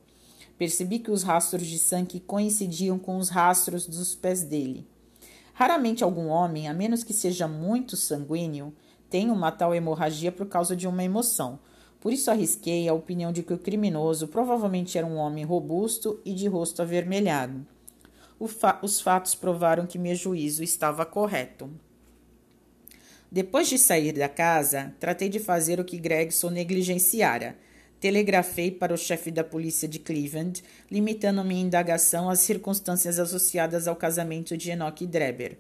Percebi 0.57 0.99
que 0.99 1.11
os 1.11 1.23
rastros 1.23 1.67
de 1.67 1.77
sangue 1.77 2.19
coincidiam 2.19 2.97
com 2.97 3.17
os 3.17 3.29
rastros 3.29 3.85
dos 3.85 4.15
pés 4.15 4.43
dele. 4.43 4.87
Raramente 5.53 6.03
algum 6.03 6.27
homem, 6.27 6.67
a 6.67 6.73
menos 6.73 7.03
que 7.03 7.13
seja 7.13 7.47
muito 7.47 7.97
sanguíneo, 7.97 8.73
tem 9.09 9.29
uma 9.31 9.51
tal 9.51 9.73
hemorragia 9.73 10.31
por 10.31 10.47
causa 10.47 10.75
de 10.75 10.87
uma 10.87 11.03
emoção. 11.03 11.59
Por 11.99 12.13
isso 12.13 12.29
arrisquei 12.29 12.87
a 12.87 12.93
opinião 12.93 13.31
de 13.31 13.41
que 13.43 13.53
o 13.53 13.57
criminoso 13.57 14.27
provavelmente 14.27 14.97
era 14.97 15.07
um 15.07 15.17
homem 15.17 15.43
robusto 15.43 16.19
e 16.23 16.33
de 16.33 16.47
rosto 16.47 16.81
avermelhado. 16.81 17.65
Fa 18.47 18.79
os 18.83 19.01
fatos 19.01 19.33
provaram 19.33 19.87
que 19.87 19.97
meu 19.97 20.13
juízo 20.13 20.63
estava 20.63 21.05
correto. 21.05 21.69
Depois 23.31 23.67
de 23.67 23.77
sair 23.77 24.13
da 24.13 24.29
casa, 24.29 24.93
tratei 24.99 25.29
de 25.29 25.39
fazer 25.39 25.79
o 25.79 25.85
que 25.85 25.97
Gregson 25.97 26.49
negligenciara 26.49 27.55
Telegrafei 27.99 28.69
para 28.69 28.93
o 28.93 28.97
chefe 28.97 29.31
da 29.31 29.43
polícia 29.43 29.87
de 29.87 29.97
Cleveland, 29.97 30.63
limitando 30.89 31.43
minha 31.43 31.63
indagação 31.63 32.29
às 32.29 32.39
circunstâncias 32.41 33.17
associadas 33.17 33.87
ao 33.87 33.95
casamento 33.95 34.55
de 34.55 34.69
Enoch 34.69 35.05
Dreber. 35.07 35.57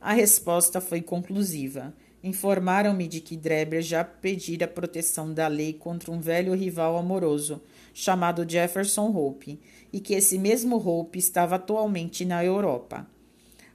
A 0.00 0.12
resposta 0.12 0.80
foi 0.80 1.00
conclusiva. 1.00 1.94
Informaram-me 2.24 3.06
de 3.06 3.20
que 3.20 3.36
Dreber 3.36 3.82
já 3.82 4.02
pedira 4.02 4.66
proteção 4.66 5.32
da 5.32 5.46
lei 5.46 5.72
contra 5.72 6.10
um 6.10 6.20
velho 6.20 6.54
rival 6.54 6.96
amoroso, 6.96 7.62
chamado 7.94 8.48
Jefferson 8.48 9.06
Hope, 9.16 9.60
e 9.92 10.00
que 10.00 10.14
esse 10.14 10.38
mesmo 10.38 10.76
Hope 10.76 11.20
estava 11.20 11.54
atualmente 11.54 12.24
na 12.24 12.44
Europa. 12.44 13.06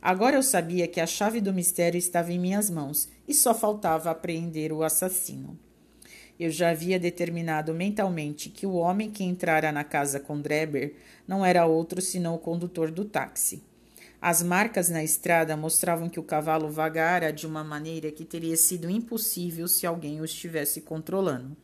Agora 0.05 0.35
eu 0.35 0.43
sabia 0.43 0.87
que 0.87 1.01
a 1.01 1.07
chave 1.07 1.41
do 1.41 1.51
mistério 1.51 1.97
estava 1.97 2.31
em 2.31 2.37
minhas 2.37 2.69
mãos 2.69 3.09
e 3.27 3.33
só 3.33 3.55
faltava 3.55 4.11
apreender 4.11 4.71
o 4.71 4.83
assassino. 4.83 5.57
Eu 6.39 6.51
já 6.51 6.69
havia 6.69 6.99
determinado 6.99 7.73
mentalmente 7.73 8.49
que 8.49 8.67
o 8.67 8.75
homem 8.75 9.09
que 9.09 9.23
entrara 9.23 9.71
na 9.71 9.83
casa 9.83 10.19
com 10.19 10.39
Dreber 10.39 10.93
não 11.27 11.43
era 11.43 11.65
outro 11.65 12.03
senão 12.03 12.35
o 12.35 12.37
condutor 12.37 12.91
do 12.91 13.03
táxi. 13.03 13.63
As 14.21 14.43
marcas 14.43 14.89
na 14.89 15.03
estrada 15.03 15.57
mostravam 15.57 16.07
que 16.07 16.19
o 16.19 16.23
cavalo 16.23 16.69
vagara 16.69 17.33
de 17.33 17.47
uma 17.47 17.63
maneira 17.63 18.11
que 18.11 18.23
teria 18.23 18.55
sido 18.55 18.87
impossível 18.87 19.67
se 19.67 19.87
alguém 19.87 20.21
o 20.21 20.25
estivesse 20.25 20.81
controlando. 20.81 21.57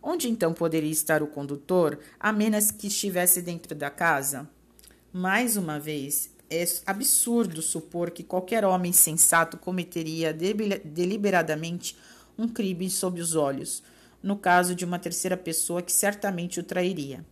Onde 0.00 0.28
então 0.30 0.54
poderia 0.54 0.92
estar 0.92 1.24
o 1.24 1.26
condutor, 1.26 1.98
a 2.20 2.32
menos 2.32 2.70
que 2.70 2.86
estivesse 2.86 3.42
dentro 3.42 3.74
da 3.74 3.90
casa? 3.90 4.48
Mais 5.12 5.56
uma 5.56 5.80
vez, 5.80 6.33
é 6.50 6.64
absurdo 6.86 7.60
supor 7.62 8.10
que 8.10 8.22
qualquer 8.22 8.64
homem 8.64 8.92
sensato 8.92 9.56
cometeria 9.56 10.32
deliberadamente 10.32 11.96
um 12.38 12.48
crime 12.48 12.90
sob 12.90 13.20
os 13.20 13.34
olhos, 13.34 13.82
no 14.22 14.36
caso 14.36 14.74
de 14.74 14.84
uma 14.84 14.98
terceira 14.98 15.36
pessoa 15.36 15.82
que 15.82 15.92
certamente 15.92 16.60
o 16.60 16.62
trairia. 16.62 17.24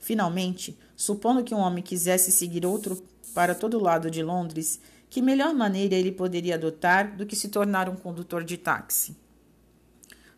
Finalmente, 0.00 0.78
supondo 0.94 1.42
que 1.42 1.54
um 1.54 1.58
homem 1.58 1.82
quisesse 1.82 2.30
seguir 2.30 2.64
outro 2.64 3.02
para 3.34 3.54
todo 3.54 3.82
lado 3.82 4.10
de 4.10 4.22
Londres, 4.22 4.80
que 5.10 5.20
melhor 5.22 5.54
maneira 5.54 5.94
ele 5.94 6.12
poderia 6.12 6.54
adotar 6.54 7.16
do 7.16 7.26
que 7.26 7.36
se 7.36 7.48
tornar 7.48 7.88
um 7.88 7.96
condutor 7.96 8.44
de 8.44 8.56
táxi? 8.56 9.16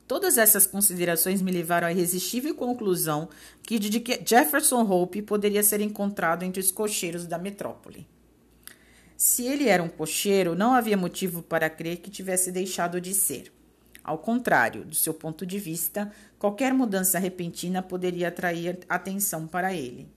Todas 0.09 0.39
essas 0.39 0.67
considerações 0.67 1.43
me 1.43 1.53
levaram 1.53 1.87
à 1.87 1.93
irresistível 1.93 2.55
conclusão 2.55 3.29
que 3.63 3.79
de 3.79 4.01
que 4.01 4.19
Jefferson 4.25 4.81
Hope 4.81 5.21
poderia 5.21 5.63
ser 5.63 5.83
encontrado 5.83 6.45
entre 6.45 6.61
os 6.61 6.71
cocheiros 6.71 7.27
da 7.27 7.37
metrópole. 7.37 8.09
Se 9.15 9.45
ele 9.45 9.69
era 9.69 9.83
um 9.83 9.89
cocheiro, 9.89 10.55
não 10.55 10.73
havia 10.73 10.97
motivo 10.97 11.43
para 11.43 11.69
crer 11.69 11.99
que 11.99 12.11
tivesse 12.11 12.51
deixado 12.51 12.99
de 13.03 13.13
ser. 13.13 13.53
Ao 14.03 14.17
contrário, 14.17 14.83
do 14.83 14.95
seu 14.95 15.13
ponto 15.13 15.45
de 15.45 15.59
vista, 15.59 16.11
qualquer 16.39 16.73
mudança 16.73 17.19
repentina 17.19 17.83
poderia 17.83 18.29
atrair 18.29 18.79
atenção 18.89 19.47
para 19.47 19.75
ele. 19.75 20.09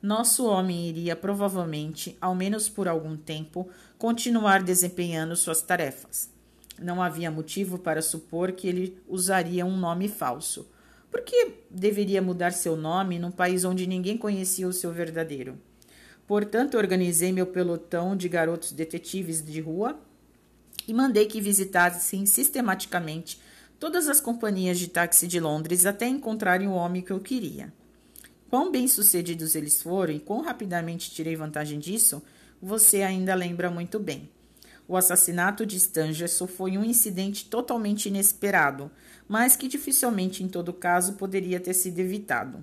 Nosso 0.00 0.46
homem 0.46 0.88
iria 0.88 1.16
provavelmente, 1.16 2.16
ao 2.20 2.36
menos 2.36 2.68
por 2.68 2.86
algum 2.86 3.16
tempo, 3.16 3.68
continuar 3.98 4.62
desempenhando 4.62 5.34
suas 5.34 5.60
tarefas. 5.60 6.33
Não 6.80 7.02
havia 7.02 7.30
motivo 7.30 7.78
para 7.78 8.02
supor 8.02 8.52
que 8.52 8.66
ele 8.66 8.98
usaria 9.08 9.64
um 9.64 9.76
nome 9.76 10.08
falso. 10.08 10.68
Por 11.10 11.22
que 11.22 11.64
deveria 11.70 12.20
mudar 12.20 12.52
seu 12.52 12.76
nome 12.76 13.18
num 13.18 13.30
país 13.30 13.64
onde 13.64 13.86
ninguém 13.86 14.18
conhecia 14.18 14.66
o 14.66 14.72
seu 14.72 14.92
verdadeiro? 14.92 15.56
Portanto, 16.26 16.76
organizei 16.76 17.32
meu 17.32 17.46
pelotão 17.46 18.16
de 18.16 18.28
garotos 18.28 18.72
detetives 18.72 19.44
de 19.44 19.60
rua 19.60 19.98
e 20.88 20.92
mandei 20.92 21.26
que 21.26 21.40
visitassem 21.40 22.26
sistematicamente 22.26 23.40
todas 23.78 24.08
as 24.08 24.20
companhias 24.20 24.78
de 24.78 24.88
táxi 24.88 25.26
de 25.26 25.38
Londres 25.38 25.86
até 25.86 26.08
encontrarem 26.08 26.66
o 26.66 26.72
homem 26.72 27.02
que 27.02 27.12
eu 27.12 27.20
queria. 27.20 27.72
Quão 28.48 28.70
bem-sucedidos 28.70 29.54
eles 29.54 29.82
foram 29.82 30.14
e 30.14 30.20
quão 30.20 30.42
rapidamente 30.42 31.10
tirei 31.10 31.36
vantagem 31.36 31.78
disso, 31.78 32.22
você 32.60 33.02
ainda 33.02 33.34
lembra 33.34 33.70
muito 33.70 33.98
bem. 33.98 34.28
O 34.86 34.96
assassinato 34.96 35.64
de 35.64 35.76
Stangerson 35.76 36.46
foi 36.46 36.76
um 36.76 36.84
incidente 36.84 37.46
totalmente 37.46 38.06
inesperado, 38.06 38.90
mas 39.26 39.56
que 39.56 39.66
dificilmente, 39.66 40.44
em 40.44 40.48
todo 40.48 40.72
caso, 40.72 41.14
poderia 41.14 41.58
ter 41.58 41.72
sido 41.72 41.98
evitado. 41.98 42.62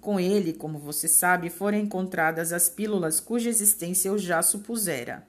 Com 0.00 0.20
ele, 0.20 0.52
como 0.52 0.78
você 0.78 1.08
sabe, 1.08 1.48
foram 1.48 1.78
encontradas 1.78 2.52
as 2.52 2.68
pílulas 2.68 3.20
cuja 3.20 3.48
existência 3.48 4.10
eu 4.10 4.18
já 4.18 4.42
supusera. 4.42 5.26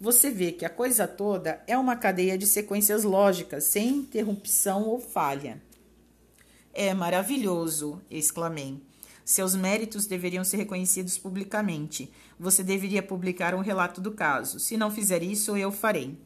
Você 0.00 0.30
vê 0.30 0.52
que 0.52 0.64
a 0.64 0.70
coisa 0.70 1.08
toda 1.08 1.60
é 1.66 1.76
uma 1.76 1.96
cadeia 1.96 2.38
de 2.38 2.46
sequências 2.46 3.02
lógicas, 3.02 3.64
sem 3.64 3.88
interrupção 3.88 4.84
ou 4.84 5.00
falha. 5.00 5.60
É 6.72 6.94
maravilhoso! 6.94 8.00
exclamei. 8.08 8.80
Seus 9.24 9.54
méritos 9.54 10.06
deveriam 10.06 10.44
ser 10.44 10.58
reconhecidos 10.58 11.16
publicamente. 11.16 12.12
Você 12.38 12.62
deveria 12.62 13.02
publicar 13.02 13.54
um 13.54 13.60
relato 13.60 14.00
do 14.00 14.12
caso. 14.12 14.60
Se 14.60 14.76
não 14.76 14.90
fizer 14.90 15.22
isso, 15.22 15.56
eu 15.56 15.72
farei. 15.72 16.18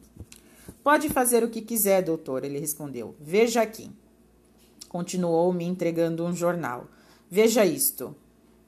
Pode 0.83 1.07
fazer 1.09 1.43
o 1.43 1.49
que 1.49 1.61
quiser, 1.61 2.03
doutor, 2.03 2.43
ele 2.43 2.59
respondeu. 2.59 3.15
Veja 3.19 3.61
aqui. 3.61 3.89
Continuou 4.89 5.53
me 5.53 5.63
entregando 5.63 6.25
um 6.25 6.35
jornal. 6.35 6.87
Veja 7.29 7.65
isto. 7.65 8.15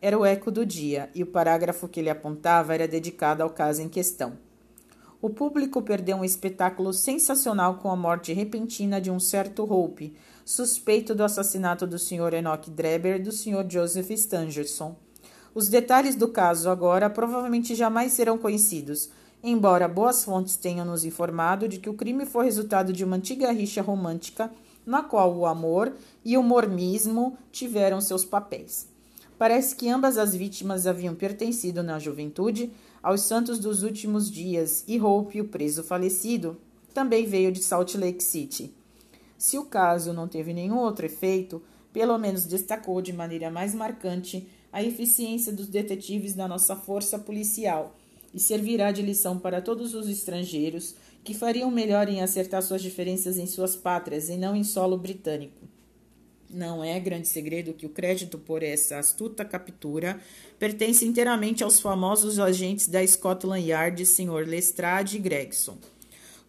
Era 0.01 0.17
o 0.17 0.25
eco 0.25 0.49
do 0.49 0.65
dia, 0.65 1.09
e 1.13 1.23
o 1.23 1.27
parágrafo 1.27 1.87
que 1.87 1.99
ele 1.99 2.09
apontava 2.09 2.73
era 2.73 2.87
dedicado 2.87 3.43
ao 3.43 3.49
caso 3.49 3.81
em 3.81 3.89
questão. 3.89 4.37
O 5.21 5.29
público 5.29 5.81
perdeu 5.81 6.17
um 6.17 6.25
espetáculo 6.25 6.91
sensacional 6.91 7.75
com 7.75 7.91
a 7.91 7.95
morte 7.95 8.33
repentina 8.33 8.99
de 8.99 9.11
um 9.11 9.19
certo 9.19 9.63
Hope, 9.63 10.15
suspeito 10.51 11.15
do 11.15 11.23
assassinato 11.23 11.87
do 11.87 11.97
Sr. 11.97 12.33
Enoch 12.33 12.69
Dreber 12.69 13.15
e 13.15 13.23
do 13.23 13.31
Sr. 13.31 13.65
Joseph 13.69 14.11
Stangerson. 14.11 14.97
Os 15.55 15.69
detalhes 15.69 16.13
do 16.13 16.27
caso 16.27 16.69
agora 16.69 17.09
provavelmente 17.09 17.73
jamais 17.73 18.11
serão 18.11 18.37
conhecidos, 18.37 19.09
embora 19.41 19.87
boas 19.87 20.25
fontes 20.25 20.57
tenham 20.57 20.85
nos 20.85 21.05
informado 21.05 21.69
de 21.69 21.79
que 21.79 21.89
o 21.89 21.93
crime 21.93 22.25
foi 22.25 22.45
resultado 22.45 22.91
de 22.91 23.05
uma 23.05 23.15
antiga 23.15 23.49
rixa 23.51 23.81
romântica 23.81 24.51
na 24.85 25.01
qual 25.01 25.33
o 25.37 25.45
amor 25.45 25.93
e 26.23 26.37
o 26.37 26.43
mormismo 26.43 27.37
tiveram 27.49 28.01
seus 28.01 28.25
papéis. 28.25 28.89
Parece 29.37 29.73
que 29.73 29.87
ambas 29.87 30.17
as 30.17 30.35
vítimas 30.35 30.85
haviam 30.85 31.15
pertencido 31.15 31.81
na 31.81 31.97
juventude 31.97 32.73
aos 33.01 33.21
santos 33.21 33.57
dos 33.57 33.83
últimos 33.83 34.29
dias 34.29 34.83
e 34.85 34.99
Hope, 34.99 35.39
o 35.39 35.47
preso 35.47 35.81
falecido, 35.81 36.57
também 36.93 37.25
veio 37.25 37.53
de 37.53 37.63
Salt 37.63 37.95
Lake 37.95 38.23
City. 38.23 38.80
Se 39.41 39.57
o 39.57 39.65
caso 39.65 40.13
não 40.13 40.27
teve 40.27 40.53
nenhum 40.53 40.77
outro 40.77 41.03
efeito, 41.03 41.63
pelo 41.91 42.15
menos 42.19 42.45
destacou 42.45 43.01
de 43.01 43.11
maneira 43.11 43.49
mais 43.49 43.73
marcante 43.73 44.47
a 44.71 44.83
eficiência 44.83 45.51
dos 45.51 45.65
detetives 45.65 46.35
da 46.35 46.47
nossa 46.47 46.75
força 46.75 47.17
policial 47.17 47.97
e 48.31 48.39
servirá 48.39 48.91
de 48.91 49.01
lição 49.01 49.39
para 49.39 49.59
todos 49.59 49.95
os 49.95 50.07
estrangeiros 50.07 50.93
que 51.23 51.33
fariam 51.33 51.71
melhor 51.71 52.07
em 52.07 52.21
acertar 52.21 52.61
suas 52.61 52.83
diferenças 52.83 53.35
em 53.35 53.47
suas 53.47 53.75
pátrias 53.75 54.29
e 54.29 54.37
não 54.37 54.55
em 54.55 54.63
solo 54.63 54.95
britânico. 54.95 55.67
Não 56.47 56.83
é 56.83 56.99
grande 56.99 57.27
segredo 57.27 57.73
que 57.73 57.87
o 57.87 57.89
crédito 57.89 58.37
por 58.37 58.61
essa 58.61 58.99
astuta 58.99 59.43
captura 59.43 60.21
pertence 60.59 61.03
inteiramente 61.03 61.63
aos 61.63 61.79
famosos 61.79 62.37
agentes 62.37 62.87
da 62.87 63.05
Scotland 63.07 63.67
Yard, 63.67 64.05
Sr. 64.05 64.45
Lestrade 64.45 65.17
e 65.17 65.19
Gregson. 65.19 65.79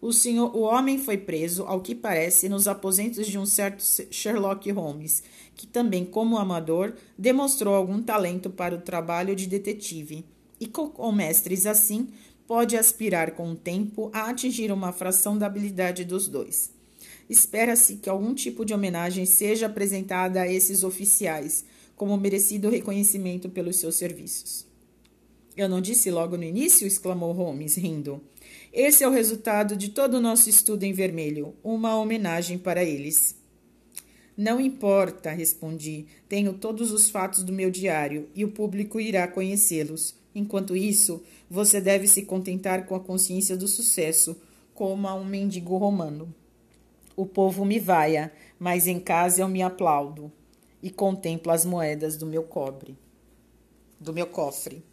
O, 0.03 0.11
senhor, 0.11 0.53
o 0.53 0.63
homem 0.63 0.97
foi 0.97 1.15
preso, 1.17 1.63
ao 1.63 1.79
que 1.79 1.95
parece, 1.95 2.49
nos 2.49 2.67
aposentos 2.67 3.25
de 3.25 3.39
um 3.39 3.45
certo 3.45 3.81
Sherlock 4.11 4.69
Holmes, 4.69 5.23
que 5.55 5.65
também, 5.65 6.03
como 6.03 6.37
amador, 6.37 6.93
demonstrou 7.17 7.73
algum 7.73 8.03
talento 8.03 8.49
para 8.49 8.75
o 8.75 8.81
trabalho 8.81 9.33
de 9.33 9.47
detetive, 9.47 10.25
e 10.59 10.67
com 10.67 11.09
mestres 11.13 11.65
assim, 11.65 12.09
pode 12.45 12.75
aspirar 12.75 13.31
com 13.31 13.53
o 13.53 13.55
tempo 13.55 14.09
a 14.11 14.29
atingir 14.29 14.73
uma 14.73 14.91
fração 14.91 15.37
da 15.37 15.45
habilidade 15.45 16.03
dos 16.03 16.27
dois. 16.27 16.73
Espera-se 17.29 17.95
que 17.95 18.09
algum 18.09 18.33
tipo 18.33 18.65
de 18.65 18.73
homenagem 18.73 19.25
seja 19.25 19.67
apresentada 19.67 20.41
a 20.41 20.51
esses 20.51 20.83
oficiais, 20.83 21.63
como 21.95 22.17
merecido 22.17 22.69
reconhecimento 22.69 23.47
pelos 23.47 23.77
seus 23.77 23.95
serviços. 23.95 24.67
Eu 25.55 25.69
não 25.69 25.79
disse 25.79 26.11
logo 26.11 26.35
no 26.35 26.43
início? 26.43 26.85
exclamou 26.85 27.31
Holmes, 27.31 27.75
rindo. 27.75 28.21
Esse 28.73 29.03
é 29.03 29.07
o 29.07 29.11
resultado 29.11 29.77
de 29.77 29.89
todo 29.89 30.15
o 30.15 30.19
nosso 30.19 30.49
estudo 30.49 30.83
em 30.83 30.93
vermelho, 30.93 31.53
uma 31.63 31.95
homenagem 31.95 32.57
para 32.57 32.83
eles. 32.83 33.39
Não 34.35 34.59
importa, 34.59 35.29
respondi. 35.29 36.07
Tenho 36.27 36.53
todos 36.53 36.91
os 36.91 37.07
fatos 37.07 37.43
do 37.43 37.53
meu 37.53 37.69
diário 37.69 38.27
e 38.33 38.43
o 38.43 38.49
público 38.51 38.99
irá 38.99 39.27
conhecê-los. 39.27 40.15
Enquanto 40.33 40.75
isso, 40.75 41.21
você 41.47 41.79
deve 41.79 42.07
se 42.07 42.23
contentar 42.23 42.87
com 42.87 42.95
a 42.95 42.99
consciência 42.99 43.55
do 43.55 43.67
sucesso, 43.67 44.35
como 44.73 45.07
a 45.07 45.13
um 45.13 45.23
mendigo 45.23 45.77
romano. 45.77 46.33
O 47.15 47.27
povo 47.27 47.63
me 47.63 47.77
vaia, 47.77 48.33
mas 48.57 48.87
em 48.87 48.99
casa 48.99 49.43
eu 49.43 49.47
me 49.47 49.61
aplaudo 49.61 50.31
e 50.81 50.89
contemplo 50.89 51.51
as 51.51 51.63
moedas 51.63 52.17
do 52.17 52.25
meu 52.25 52.41
cobre, 52.41 52.97
do 53.99 54.11
meu 54.11 54.25
cofre. 54.25 54.83